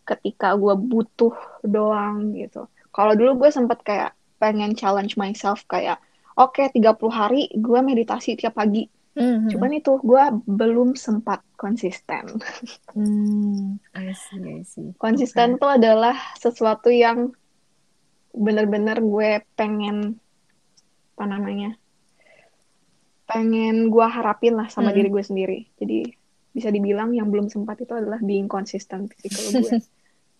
ketika 0.09 0.57
gue 0.57 0.73
butuh 0.73 1.37
doang 1.61 2.33
gitu 2.33 2.65
kalau 2.89 3.13
dulu 3.13 3.45
gue 3.45 3.49
sempet 3.53 3.77
kayak 3.85 4.17
pengen 4.41 4.73
challenge 4.73 5.13
myself 5.21 5.61
kayak 5.69 6.01
oke 6.33 6.57
30 6.57 7.13
hari 7.13 7.53
gue 7.53 7.79
meditasi 7.85 8.33
tiap 8.33 8.57
pagi 8.57 8.89
Mhm. 9.19 9.51
cuman 9.51 9.71
itu 9.73 9.91
gue 9.99 10.23
belum 10.47 10.95
sempat 10.95 11.43
konsisten 11.53 12.39
Hmm. 12.95 13.75
I 13.91 14.15
see, 14.15 14.39
I 14.39 14.63
see. 14.63 14.95
konsisten 14.95 15.55
itu 15.55 15.67
adalah 15.67 16.15
sesuatu 16.35 16.87
yang 16.87 17.35
bener-bener 18.31 18.97
gue 18.97 19.29
pengen 19.53 20.15
apa 21.13 21.25
namanya 21.27 21.75
pengen 23.25 23.91
gue 23.91 24.05
harapin 24.07 24.55
lah 24.55 24.71
sama 24.71 24.89
Mm. 24.89 24.95
diri 24.95 25.09
gue 25.11 25.23
sendiri 25.23 25.59
jadi 25.75 25.99
bisa 26.49 26.71
dibilang 26.71 27.11
yang 27.11 27.27
belum 27.27 27.45
sempat 27.45 27.77
itu 27.77 27.91
adalah 27.91 28.17
being 28.19 28.47
consistent 28.47 29.11
kalau 29.21 29.51
gue 29.53 29.83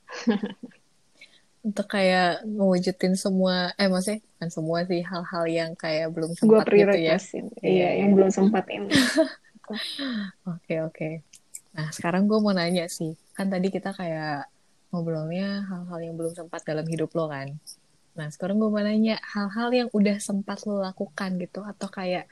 Untuk 1.60 1.92
kayak 1.92 2.48
mewujudin 2.48 3.20
semua, 3.20 3.76
eh 3.76 3.92
maksudnya 3.92 4.24
bukan 4.24 4.50
semua 4.50 4.80
sih 4.88 5.02
hal-hal 5.04 5.44
yang 5.52 5.72
kayak 5.76 6.08
belum 6.16 6.32
sempat 6.32 6.64
gitu 6.72 6.72
ya. 6.72 7.20
prioritasin 7.20 7.46
Iya, 7.60 7.68
iya 7.68 7.90
yang 8.00 8.10
iya. 8.12 8.16
belum 8.16 8.32
sempat 8.32 8.66
ini 8.72 8.90
Oke, 10.50 10.82
oke. 10.82 11.10
Nah, 11.78 11.94
sekarang 11.94 12.26
gue 12.26 12.40
mau 12.42 12.56
nanya 12.56 12.90
sih. 12.90 13.14
Kan 13.38 13.54
tadi 13.54 13.70
kita 13.70 13.94
kayak 13.94 14.50
ngobrolnya 14.90 15.62
hal-hal 15.70 16.00
yang 16.02 16.16
belum 16.18 16.34
sempat 16.34 16.66
dalam 16.66 16.88
hidup 16.90 17.14
lo 17.14 17.30
kan. 17.30 17.54
Nah, 18.18 18.28
sekarang 18.34 18.58
gue 18.58 18.66
mau 18.74 18.82
nanya 18.82 19.22
hal-hal 19.22 19.70
yang 19.70 19.90
udah 19.94 20.18
sempat 20.18 20.66
lo 20.66 20.82
lakukan 20.82 21.38
gitu. 21.38 21.62
Atau 21.62 21.86
kayak, 21.86 22.26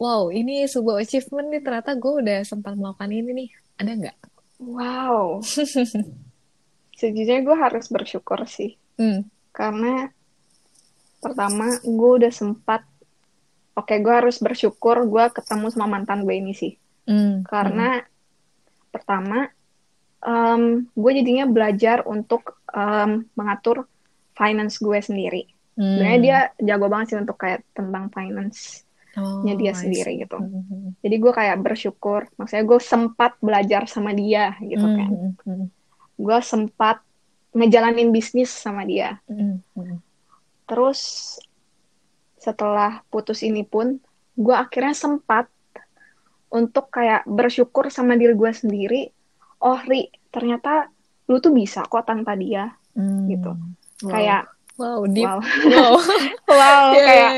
wow, 0.00 0.32
ini 0.32 0.64
sebuah 0.64 1.04
achievement 1.04 1.52
nih. 1.52 1.60
Ternyata 1.60 1.92
gue 2.00 2.12
udah 2.24 2.38
sempat 2.48 2.72
melakukan 2.72 3.12
ini 3.12 3.30
nih. 3.44 3.48
Ada 3.76 3.92
nggak? 4.00 4.16
wow 4.60 5.40
sejujurnya 7.00 7.42
gue 7.42 7.56
harus 7.56 7.88
bersyukur 7.88 8.44
sih. 8.44 8.76
Hmm. 9.00 9.24
karena 9.50 10.12
pertama 11.24 11.72
gue 11.80 12.10
udah 12.20 12.28
sempat 12.28 12.84
oke 13.72 13.96
gue 13.96 14.12
harus 14.12 14.36
bersyukur 14.44 15.08
gue 15.08 15.24
ketemu 15.32 15.72
sama 15.72 15.98
mantan 15.98 16.28
gue 16.28 16.36
ini 16.36 16.52
sih. 16.52 16.76
Hmm. 17.08 17.40
karena 17.48 18.04
pertama 18.92 19.48
em, 20.20 20.84
gue 20.92 21.12
jadinya 21.16 21.48
belajar 21.48 22.04
untuk 22.04 22.60
em, 22.70 23.24
mengatur 23.32 23.88
finance 24.36 24.76
gue 24.76 25.00
sendiri. 25.00 25.42
Hmm. 25.80 25.96
sebenarnya 25.96 26.20
dia 26.20 26.38
jago 26.60 26.86
banget 26.92 27.06
sih 27.16 27.18
untuk 27.18 27.40
kayak 27.40 27.64
tentang 27.72 28.12
finance 28.12 28.84
nya 29.18 29.54
Oh, 29.54 29.58
dia 29.58 29.74
sendiri 29.74 30.22
gitu. 30.22 30.38
Hmm, 30.38 30.62
hmm, 30.70 30.90
jadi 31.02 31.16
gue 31.18 31.32
kayak 31.34 31.58
bersyukur 31.58 32.30
maksudnya 32.38 32.62
gue 32.62 32.78
sempat 32.78 33.34
belajar 33.42 33.90
sama 33.90 34.14
dia 34.14 34.54
gitu 34.62 34.86
hmm, 34.86 34.96
kan. 34.96 35.10
hmm, 35.10 35.32
hmm, 35.42 35.66
gue 36.20 36.38
sempat 36.44 37.00
ngejalanin 37.50 38.12
bisnis 38.12 38.52
sama 38.52 38.84
dia 38.84 39.16
hmm, 39.24 39.64
hmm. 39.72 39.96
terus 40.68 41.00
setelah 42.36 43.04
putus 43.08 43.40
ini 43.40 43.64
pun 43.64 44.00
gue 44.34 44.54
akhirnya 44.54 44.92
sempat 44.92 45.48
untuk 46.50 46.90
kayak 46.90 47.24
bersyukur 47.24 47.88
sama 47.88 48.16
diri 48.16 48.34
gue 48.34 48.52
sendiri 48.52 49.02
oh 49.60 49.80
Ri 49.80 50.08
ternyata 50.28 50.88
lu 51.26 51.38
tuh 51.38 51.52
bisa 51.52 51.84
kok 51.84 52.04
tanpa 52.04 52.36
dia 52.36 52.74
Hmm. 52.90 53.30
gitu 53.30 53.54
Wow. 54.02 54.10
kayak 54.10 54.42
wow, 54.74 55.00
deep. 55.06 55.30
wow 55.30 55.38
Wow. 55.70 55.94
wow 56.58 56.86
Iya, 56.90 57.04
kayak 57.06 57.30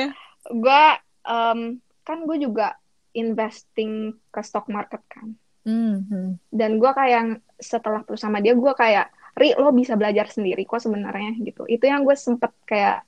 gue 0.48 0.82
em, 1.22 1.60
kan 2.02 2.18
gue 2.24 2.36
juga 2.40 2.66
investing 3.12 3.92
ke 4.32 4.40
stock 4.40 4.64
market 4.66 5.04
kan 5.12 5.36
Hmm, 5.62 6.08
hmm. 6.08 6.30
dan 6.50 6.80
gue 6.80 6.88
kayak 6.88 7.38
setelah 7.62 8.02
putus 8.02 8.20
sama 8.20 8.42
dia 8.42 8.52
gue 8.52 8.72
kayak 8.74 9.08
Ri 9.32 9.56
lo 9.56 9.72
bisa 9.72 9.96
belajar 9.96 10.28
sendiri 10.28 10.68
kok 10.68 10.82
sebenarnya 10.84 11.40
gitu 11.40 11.64
itu 11.64 11.84
yang 11.88 12.04
gue 12.04 12.12
sempet 12.12 12.52
kayak 12.68 13.06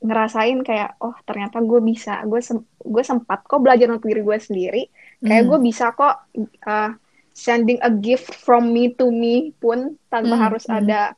ngerasain 0.00 0.64
kayak 0.64 0.96
oh 1.04 1.12
ternyata 1.28 1.60
gue 1.60 1.80
bisa 1.84 2.24
gue 2.24 2.40
sem 2.40 2.56
gue 2.80 3.02
sempat 3.04 3.44
kok 3.44 3.60
belajar 3.60 3.92
untuk 3.92 4.08
diri 4.08 4.24
gue 4.24 4.38
sendiri 4.40 4.82
kayak 5.20 5.44
Hmm. 5.44 5.50
gue 5.52 5.58
bisa 5.60 5.92
kok 5.92 6.24
uh, 6.64 6.90
sending 7.36 7.76
a 7.84 7.92
gift 7.92 8.32
from 8.32 8.72
me 8.72 8.96
to 8.96 9.12
me 9.12 9.52
pun 9.60 10.00
tanpa 10.08 10.34
Hmm, 10.34 10.44
harus 10.48 10.64
hmm. 10.64 10.76
ada 10.80 11.12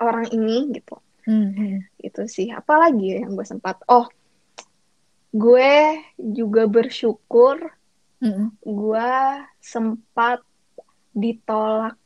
orang 0.00 0.32
ini 0.32 0.72
gitu 0.72 0.96
Hmm, 1.28 1.52
hmm. 1.52 1.76
itu 2.00 2.24
sih 2.24 2.48
apalagi 2.48 3.12
ya 3.12 3.28
yang 3.28 3.36
gue 3.36 3.44
sempat 3.44 3.84
oh 3.84 4.08
gue 5.30 5.72
juga 6.18 6.64
bersyukur 6.66 7.76
Hmm, 8.20 8.52
gue 8.60 9.08
sempat 9.64 10.44
ditolak 11.14 11.96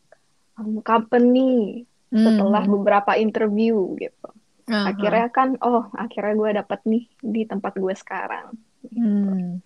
um, 0.58 0.80
company 0.80 1.84
hmm. 2.10 2.24
setelah 2.24 2.62
beberapa 2.64 3.16
interview 3.18 3.96
gitu. 4.00 4.28
Aha. 4.70 4.96
Akhirnya 4.96 5.28
kan, 5.28 5.60
oh 5.60 5.92
akhirnya 5.92 6.34
gue 6.34 6.50
dapet 6.64 6.80
nih 6.88 7.04
di 7.20 7.42
tempat 7.44 7.76
gue 7.76 7.92
sekarang. 7.92 8.56
Hmm. 8.88 9.60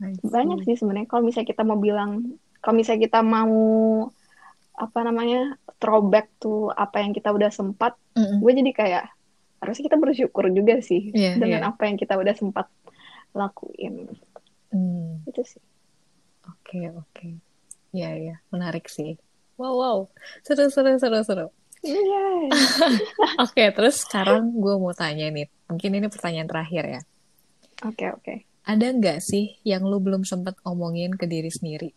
I 0.00 0.16
see. 0.16 0.28
Banyak 0.32 0.64
sih 0.64 0.76
sebenarnya 0.80 1.08
kalau 1.08 1.28
misalnya 1.28 1.48
kita 1.52 1.62
mau 1.64 1.76
bilang 1.76 2.40
kalau 2.60 2.76
misalnya 2.76 3.04
kita 3.04 3.20
mau 3.20 3.52
apa 4.80 4.98
namanya 5.04 5.60
throwback 5.76 6.32
tuh 6.40 6.72
apa 6.72 7.04
yang 7.04 7.12
kita 7.12 7.28
udah 7.28 7.52
sempat 7.52 8.00
Mm-mm. 8.16 8.40
gue 8.40 8.52
jadi 8.64 8.72
kayak 8.72 9.04
harusnya 9.60 9.92
kita 9.92 9.98
bersyukur 10.00 10.48
juga 10.48 10.80
sih 10.80 11.12
Iya, 11.12 11.36
dengan 11.36 11.68
iya. 11.68 11.68
apa 11.68 11.84
yang 11.84 12.00
kita 12.00 12.16
udah 12.16 12.32
sempat 12.32 12.68
lakuin 13.36 14.08
Hmm, 14.70 15.26
itu 15.26 15.42
sih 15.42 15.62
Oke, 16.46 16.78
oke. 16.94 17.28
Iya, 17.96 18.08
iya. 18.20 18.34
Menarik 18.54 18.86
sih. 18.96 19.18
Wow, 19.60 19.74
wow. 19.82 19.98
Seru, 20.46 20.64
seru, 20.74 20.90
seru, 21.02 21.18
seru. 21.28 21.46
Yes. 21.82 22.60
Oke, 23.44 23.62
terus 23.76 23.94
sekarang 24.04 24.52
gue 24.62 24.74
mau 24.82 24.92
tanya 24.92 25.24
nih. 25.32 25.46
Mungkin 25.70 25.90
ini 25.98 26.06
pertanyaan 26.12 26.48
terakhir 26.50 26.84
ya. 26.94 27.00
oke 27.88 28.06
oke 28.16 28.34
Ada 28.72 28.86
nggak 28.98 29.18
sih 29.30 29.44
yang 29.70 29.82
lu 29.90 29.98
belum 30.04 30.22
sempat 30.30 30.56
omongin 30.70 31.12
ke 31.20 31.26
diri 31.32 31.50
sendiri? 31.52 31.90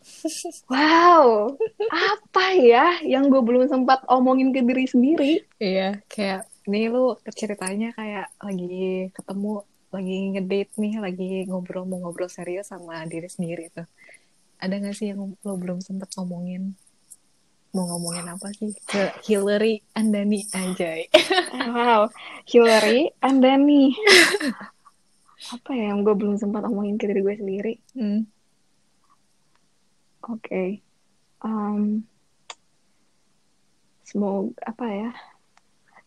wow 0.72 1.52
apa 1.92 2.44
ya 2.56 2.84
yang 3.04 3.28
gue 3.32 3.42
belum 3.44 3.64
sempat 3.68 4.00
omongin 4.08 4.48
ke 4.54 4.60
diri 4.64 4.84
sendiri 4.88 5.32
Iya, 5.60 6.00
kayak 6.12 6.40
ini 6.68 6.88
lu 6.92 7.16
ceritanya 7.40 7.86
kayak 7.98 8.26
lagi 8.46 9.12
ketemu, 9.16 9.48
lagi 9.94 10.14
ngedate 10.32 10.72
nih, 10.82 10.94
lagi 11.04 11.24
ngobrol 11.48 11.84
mau 11.88 11.98
ngobrol 12.02 12.30
serius 12.32 12.66
sama 12.72 12.94
diri 13.12 13.28
sendiri 13.28 13.64
tuh. 13.76 13.86
Ada 14.60 14.74
nggak 14.76 14.96
sih 14.96 15.10
yang 15.10 15.32
lu 15.40 15.54
belum 15.56 15.80
sempat 15.80 16.12
ngomongin? 16.20 16.76
Mau 17.72 17.86
ngomongin 17.86 18.28
apa 18.28 18.52
sih? 18.52 18.76
Ke 18.84 19.14
Hillary 19.24 19.80
Andani 19.96 20.44
Anjay. 20.52 21.08
wow 21.76 22.10
Hillary 22.44 23.08
Andani 23.24 23.94
apa 25.40 25.70
ya 25.72 25.96
yang 25.96 26.04
gue 26.04 26.12
belum 26.12 26.36
sempat 26.36 26.68
omongin 26.68 27.00
ke 27.00 27.08
diri 27.08 27.24
gue 27.24 27.36
sendiri 27.40 27.74
Hmm. 27.96 28.28
Oke. 30.28 30.84
Em, 31.40 32.04
semoga 34.04 34.52
apa 34.68 34.84
ya? 34.84 35.10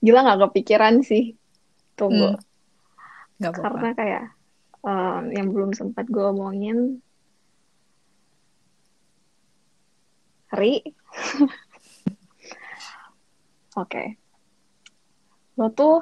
Gila 0.05 0.21
nggak 0.21 0.39
kepikiran 0.47 1.01
sih. 1.01 1.33
Tunggu. 1.97 2.37
Hmm. 2.37 2.41
Nggak 3.41 3.51
apa-apa. 3.57 3.67
Karena 3.73 3.89
kayak 3.97 4.23
em, 4.85 5.23
yang 5.33 5.47
belum 5.49 5.73
sempat 5.73 6.05
gue 6.07 6.21
omongin. 6.21 7.01
Ri. 10.53 10.85
Oke. 13.81 14.03
Lo 15.57 15.73
tuh 15.73 15.97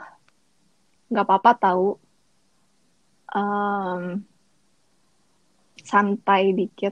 nggak 1.11 1.27
apa-apa 1.27 1.51
tahu. 1.55 1.87
em, 3.31 4.27
santai 5.89 6.51
dikit. 6.51 6.91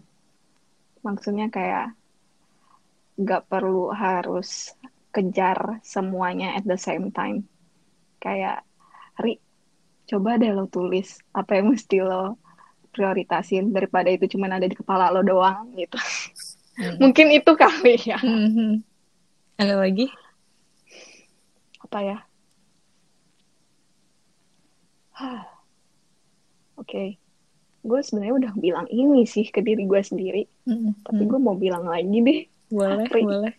Maksudnya 1.04 1.52
kayak 1.52 2.00
nggak 3.20 3.44
perlu 3.52 3.92
harus 3.92 4.72
kejar 5.12 5.84
semuanya 5.84 6.56
at 6.56 6.64
the 6.64 6.80
same 6.80 7.12
time. 7.12 7.44
Kayak, 8.24 8.64
Ri, 9.20 9.36
coba 10.08 10.40
deh 10.40 10.56
lo 10.56 10.72
tulis 10.72 11.20
apa 11.36 11.60
yang 11.60 11.76
mesti 11.76 12.00
lo 12.00 12.40
prioritasin 12.96 13.76
daripada 13.76 14.10
itu 14.10 14.26
cuman 14.32 14.58
ada 14.58 14.68
di 14.72 14.76
kepala 14.80 15.12
lo 15.12 15.22
doang 15.22 15.76
gitu. 15.76 16.00
Hmm. 16.80 16.96
Mungkin 16.98 17.28
itu 17.30 17.52
kali 17.54 18.00
ya. 18.00 18.16
Mhm. 18.24 18.80
Ada 19.60 19.76
lagi? 19.76 20.08
Apa 21.84 22.00
ya? 22.00 22.18
Oke. 26.80 27.20
Gue 27.80 28.00
sebenarnya 28.04 28.36
udah 28.36 28.54
bilang 28.56 28.88
ini 28.88 29.24
sih 29.24 29.48
ke 29.48 29.60
diri 29.60 29.84
gue 29.84 30.00
sendiri, 30.00 30.44
Mhm. 30.68 31.04
tapi 31.04 31.24
gue 31.26 31.40
mau 31.40 31.56
bilang 31.56 31.84
lagi 31.84 32.20
deh. 32.20 32.40
Boleh, 32.70 33.08
Ri. 33.08 33.24
boleh. 33.24 33.54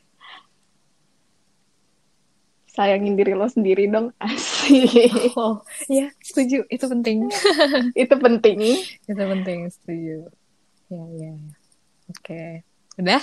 Sayangin 2.70 3.18
diri 3.18 3.34
lo 3.34 3.44
sendiri 3.44 3.90
dong. 3.90 4.14
Asik. 4.22 5.34
Oh, 5.34 5.60
ya, 5.90 6.08
setuju. 6.22 6.64
Itu 6.70 6.86
penting. 6.86 7.28
itu 7.92 8.14
penting. 8.14 8.58
Itu 9.04 9.22
penting, 9.26 9.58
setuju. 9.68 10.16
Ya, 10.88 11.04
ya, 11.10 11.30
ya. 11.34 11.52
Oke. 12.08 12.62
Udah? 13.00 13.22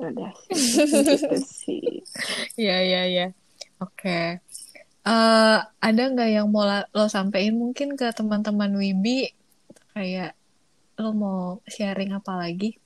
Udah 0.00 0.32
sih. 0.48 0.56
Gitu 1.04 1.36
sih. 1.44 1.84
Ya, 2.56 2.80
ya, 2.80 3.04
ya. 3.04 3.26
Oke. 3.84 4.40
Eh, 5.04 5.58
ada 5.60 6.02
nggak 6.08 6.30
yang 6.32 6.48
mau 6.48 6.64
lo 6.64 7.04
sampein 7.12 7.52
mungkin 7.52 7.92
ke 7.92 8.08
teman-teman 8.16 8.72
Wibi 8.72 9.28
kayak 9.92 10.32
lo 10.96 11.12
mau 11.12 11.60
sharing 11.68 12.16
apa 12.16 12.32
lagi? 12.40 12.80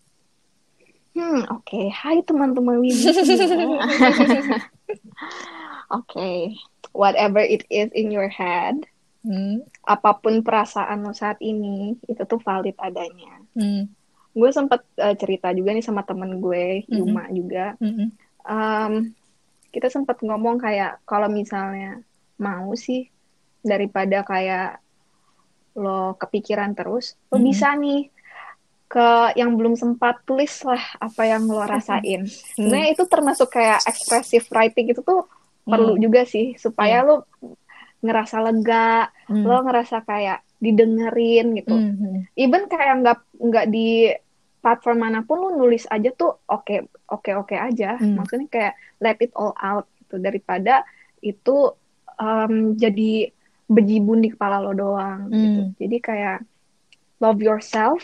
Hmm, 1.14 1.46
oke. 1.54 1.80
Hai 1.94 2.20
teman-teman 2.26 2.82
Wibi. 2.82 2.98
Oke. 5.88 6.52
Whatever 6.92 7.40
it 7.40 7.64
is 7.72 7.88
in 7.96 8.12
your 8.12 8.28
head, 8.28 8.84
Hmm, 9.26 9.66
apa 9.82 10.14
pun 10.22 10.46
perasaan 10.46 11.02
lo 11.02 11.10
saat 11.10 11.42
ini, 11.42 11.98
itu 12.06 12.22
tuh 12.22 12.38
valid 12.38 12.78
adanya. 12.78 13.42
hmm, 13.58 13.90
Gue 14.39 14.51
sempet 14.55 14.86
eh, 14.97 15.18
cerita 15.18 15.51
juga 15.51 15.74
nih 15.74 15.82
sama 15.82 16.07
temen 16.07 16.39
gue. 16.39 16.86
Yuma 16.86 17.26
juga. 17.30 17.74
hmm, 17.76 18.07
Em, 18.49 18.93
kita 19.68 19.91
sempet 19.91 20.22
ngomong 20.22 20.57
kayak, 20.57 21.03
kalau 21.05 21.28
misalnya 21.28 22.01
mau 22.39 22.72
sih, 22.72 23.11
daripada 23.61 24.22
kayak 24.22 24.78
lo 25.76 26.16
kepikiran 26.16 26.72
terus, 26.72 27.18
lo 27.28 27.36
Mhm. 27.36 27.45
bisa 27.45 27.68
nih 27.76 28.09
ke 28.89 29.09
yang 29.36 29.53
belum 29.53 29.76
sempat 29.76 30.24
tulis 30.24 30.64
lah 30.64 30.80
apa 30.97 31.28
yang 31.28 31.45
lo 31.45 31.61
rasain. 31.61 32.24
Sebenarnya 32.57 32.97
itu 32.97 33.05
termasuk 33.05 33.53
kayak 33.53 33.84
expressive 33.84 34.49
writing 34.49 34.89
itu 34.89 35.05
tuh 35.05 35.28
perlu 35.62 36.01
Hmm. 36.01 36.03
juga 36.03 36.24
sih 36.24 36.57
supaya 36.57 37.05
lo 37.05 37.28
ngerasa 38.01 38.41
lega, 38.41 39.12
Hmm. 39.28 39.45
lo 39.45 39.61
ngerasa 39.61 40.01
kayak 40.09 40.41
didengerin 40.57 41.53
gitu. 41.53 41.76
Hmm, 41.76 41.95
hmm. 41.95 42.16
Even 42.32 42.64
kayak 42.66 42.95
nggak 43.05 43.18
nggak 43.36 43.66
di 43.68 44.09
platform 44.59 44.98
mana 45.02 45.22
pun 45.22 45.38
lo 45.38 45.48
nulis 45.54 45.86
aja 45.88 46.11
tuh 46.14 46.38
oke 46.50 46.90
oke 47.09 47.30
oke 47.34 47.54
aja. 47.54 47.96
Hmm. 47.98 48.18
Maksudnya 48.18 48.48
kayak 48.50 48.74
let 48.98 49.18
it 49.22 49.32
all 49.38 49.54
out 49.59 49.86
gitu 50.02 50.18
daripada 50.18 50.82
itu 51.22 51.74
em, 52.18 52.74
jadi 52.74 53.30
bejibun 53.68 54.24
di 54.24 54.32
kepala 54.32 54.64
lo 54.64 54.72
doang 54.72 55.28
gitu. 55.30 55.62
Hmm. 55.68 55.74
Jadi 55.78 55.96
kayak 56.00 56.38
love 57.20 57.42
yourself, 57.42 58.02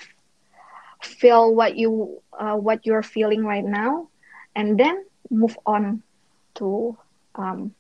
feel 1.03 1.55
what 1.55 1.79
you 1.79 2.21
uh, 2.37 2.59
what 2.59 2.83
you're 2.87 3.05
feeling 3.05 3.47
right 3.47 3.67
now, 3.67 4.11
and 4.55 4.77
then 4.79 5.07
move 5.31 5.57
on 5.67 6.03
to 6.59 6.95
um, 7.35 7.73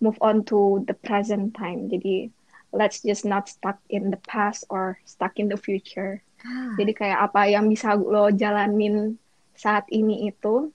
move 0.00 0.16
on 0.20 0.44
to 0.44 0.84
the 0.88 0.94
present 0.94 1.54
time. 1.54 1.88
Jadi 1.88 2.32
let's 2.72 3.00
just 3.00 3.24
not 3.24 3.48
stuck 3.48 3.80
in 3.88 4.10
the 4.12 4.20
past 4.28 4.64
or 4.68 5.00
stuck 5.04 5.38
in 5.40 5.48
the 5.48 5.56
future. 5.56 6.20
Ah, 6.40 6.74
Jadi 6.78 6.92
kayak 6.94 7.18
apa 7.30 7.50
yang 7.50 7.66
bisa 7.66 7.94
lo 7.94 8.30
jalanin 8.30 9.18
saat 9.52 9.90
ini 9.90 10.30
itu 10.30 10.70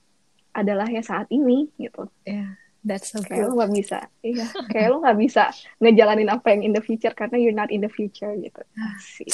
adalah 0.51 0.85
ya 0.85 0.99
saat 1.01 1.25
ini 1.29 1.71
gitu. 1.79 2.05
yeah, 2.23 2.53
that's 2.83 3.09
so 3.09 3.23
Kayak 3.23 3.47
good. 3.47 3.55
lo 3.55 3.63
nggak 3.63 3.73
bisa, 3.73 3.97
iya, 4.21 4.45
kayak 4.69 4.87
lo 4.91 5.01
nggak 5.01 5.17
bisa 5.17 5.49
ngejalanin 5.79 6.29
apa 6.29 6.51
yang 6.51 6.61
in 6.61 6.73
the 6.75 6.83
future 6.83 7.15
karena 7.15 7.39
you're 7.39 7.55
not 7.55 7.71
in 7.71 7.81
the 7.81 7.89
future 7.89 8.29
gitu. 8.37 8.61
Asik. 8.77 9.33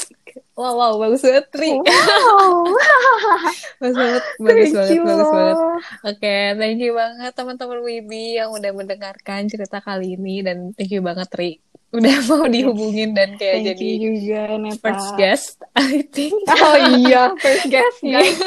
Wow, 0.54 0.78
wow, 0.78 0.92
bagus 0.96 1.20
banget, 1.20 1.50
Tri. 1.50 1.76
Wow. 1.76 2.70
Bagus 3.80 3.96
banget, 3.96 4.22
bagus 4.38 4.70
Thank 4.70 4.74
banget, 4.76 4.94
you 4.94 5.00
bagus 5.02 5.30
banget. 5.30 5.56
Oke, 6.04 6.36
thank 6.56 6.78
you 6.78 6.92
banget 6.94 7.32
teman-teman 7.34 7.80
Wibi 7.80 8.38
yang 8.38 8.50
udah 8.52 8.70
mendengarkan 8.70 9.40
cerita 9.48 9.80
kali 9.80 10.14
ini 10.14 10.40
dan 10.40 10.70
thank 10.76 10.92
you 10.92 11.00
banget 11.00 11.26
Tri 11.28 11.58
udah 11.90 12.16
mau 12.24 12.46
dihubungin 12.46 13.10
dan 13.12 13.34
kayak 13.34 13.56
Thank 13.56 13.68
jadi 13.74 13.88
you 13.98 14.12
juga 14.16 14.40
Neta. 14.56 14.78
first 14.78 15.10
guest 15.14 15.48
I 15.74 16.06
think. 16.06 16.34
Oh 16.62 16.76
iya, 16.96 17.34
first 17.36 17.66
guest 17.66 17.98
guys. 18.06 18.38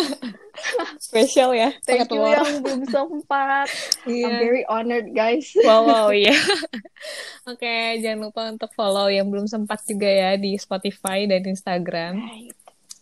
Spesial 1.02 1.52
ya. 1.52 1.76
Thank 1.84 2.08
you 2.08 2.22
luar. 2.24 2.40
yang 2.40 2.62
belum 2.62 2.82
sempat. 2.88 3.68
I'm 4.06 4.14
Iya. 4.16 4.30
very 4.40 4.64
honored 4.64 5.12
guys. 5.12 5.52
Wow, 5.60 5.84
wow, 5.84 6.08
iya. 6.08 6.32
Oke, 7.44 8.00
jangan 8.00 8.30
lupa 8.30 8.48
untuk 8.48 8.72
follow 8.72 9.10
yang 9.10 9.28
belum 9.28 9.50
sempat 9.50 9.84
juga 9.84 10.08
ya 10.08 10.32
di 10.38 10.56
Spotify 10.56 11.28
dan 11.28 11.44
Instagram. 11.44 12.22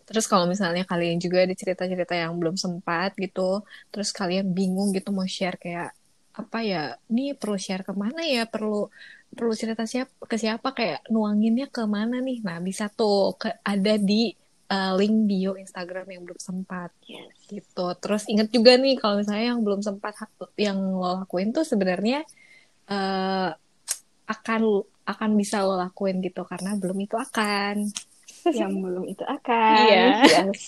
Terus 0.07 0.25
kalau 0.25 0.49
misalnya 0.49 0.83
kalian 0.83 1.21
juga 1.21 1.45
ada 1.45 1.53
cerita-cerita 1.53 2.17
yang 2.17 2.33
belum 2.35 2.57
sempat 2.57 3.13
gitu, 3.15 3.61
terus 3.93 4.09
kalian 4.11 4.49
bingung 4.51 4.89
gitu 4.91 5.13
mau 5.13 5.23
share 5.23 5.55
kayak 5.55 5.93
apa 6.31 6.59
ya, 6.63 6.83
ini 7.07 7.35
perlu 7.35 7.59
share 7.59 7.83
ke 7.83 7.91
mana 7.91 8.23
ya, 8.23 8.47
perlu 8.47 8.87
perlu 9.31 9.53
cerita 9.55 9.87
siapa 9.87 10.11
ke 10.27 10.35
siapa 10.35 10.75
kayak 10.75 11.07
nuanginnya 11.07 11.71
ke 11.71 11.83
mana 11.87 12.19
nih. 12.19 12.43
Nah 12.43 12.59
bisa 12.59 12.91
tuh 12.91 13.39
ke, 13.39 13.47
ada 13.63 13.95
di 13.95 14.31
uh, 14.71 14.93
link 14.95 15.27
bio 15.27 15.59
Instagram 15.59 16.07
yang 16.07 16.21
belum 16.23 16.39
sempat 16.39 16.91
Yes. 17.07 17.35
gitu. 17.51 17.91
Terus 17.99 18.23
inget 18.31 18.47
juga 18.51 18.79
nih 18.79 18.95
kalau 18.95 19.19
misalnya 19.19 19.55
yang 19.55 19.61
belum 19.63 19.83
sempat 19.83 20.15
yang 20.55 20.79
lo 20.79 21.23
lakuin 21.23 21.51
tuh 21.51 21.67
sebenarnya 21.67 22.23
eh, 22.87 23.49
akan 24.31 24.61
akan 25.03 25.29
bisa 25.35 25.59
lo 25.67 25.75
lakuin 25.75 26.23
gitu 26.23 26.47
karena 26.47 26.79
belum 26.79 27.03
itu 27.03 27.19
akan 27.19 27.91
yang 28.61 28.73
belum 28.79 29.03
itu 29.11 29.23
akan. 29.27 29.75
Iya. 29.85 30.05
Yes. 30.49 30.61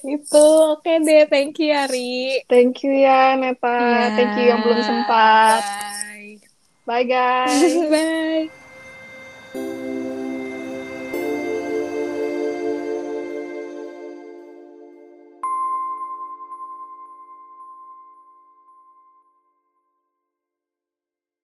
Itu 0.20 0.44
oke 0.78 0.92
deh, 1.02 1.26
thank 1.26 1.58
you 1.58 1.74
Ari. 1.74 2.44
Thank 2.46 2.86
you 2.86 2.92
ya 2.94 3.34
Neta. 3.34 3.66
Iya. 3.66 4.04
Thank 4.14 4.32
you 4.38 4.46
yang 4.46 4.60
belum 4.62 4.80
sempat. 4.84 5.62
Bye. 5.64 5.99
Bye, 6.86 7.04
guys. 7.04 8.50
Bye. 9.54 10.00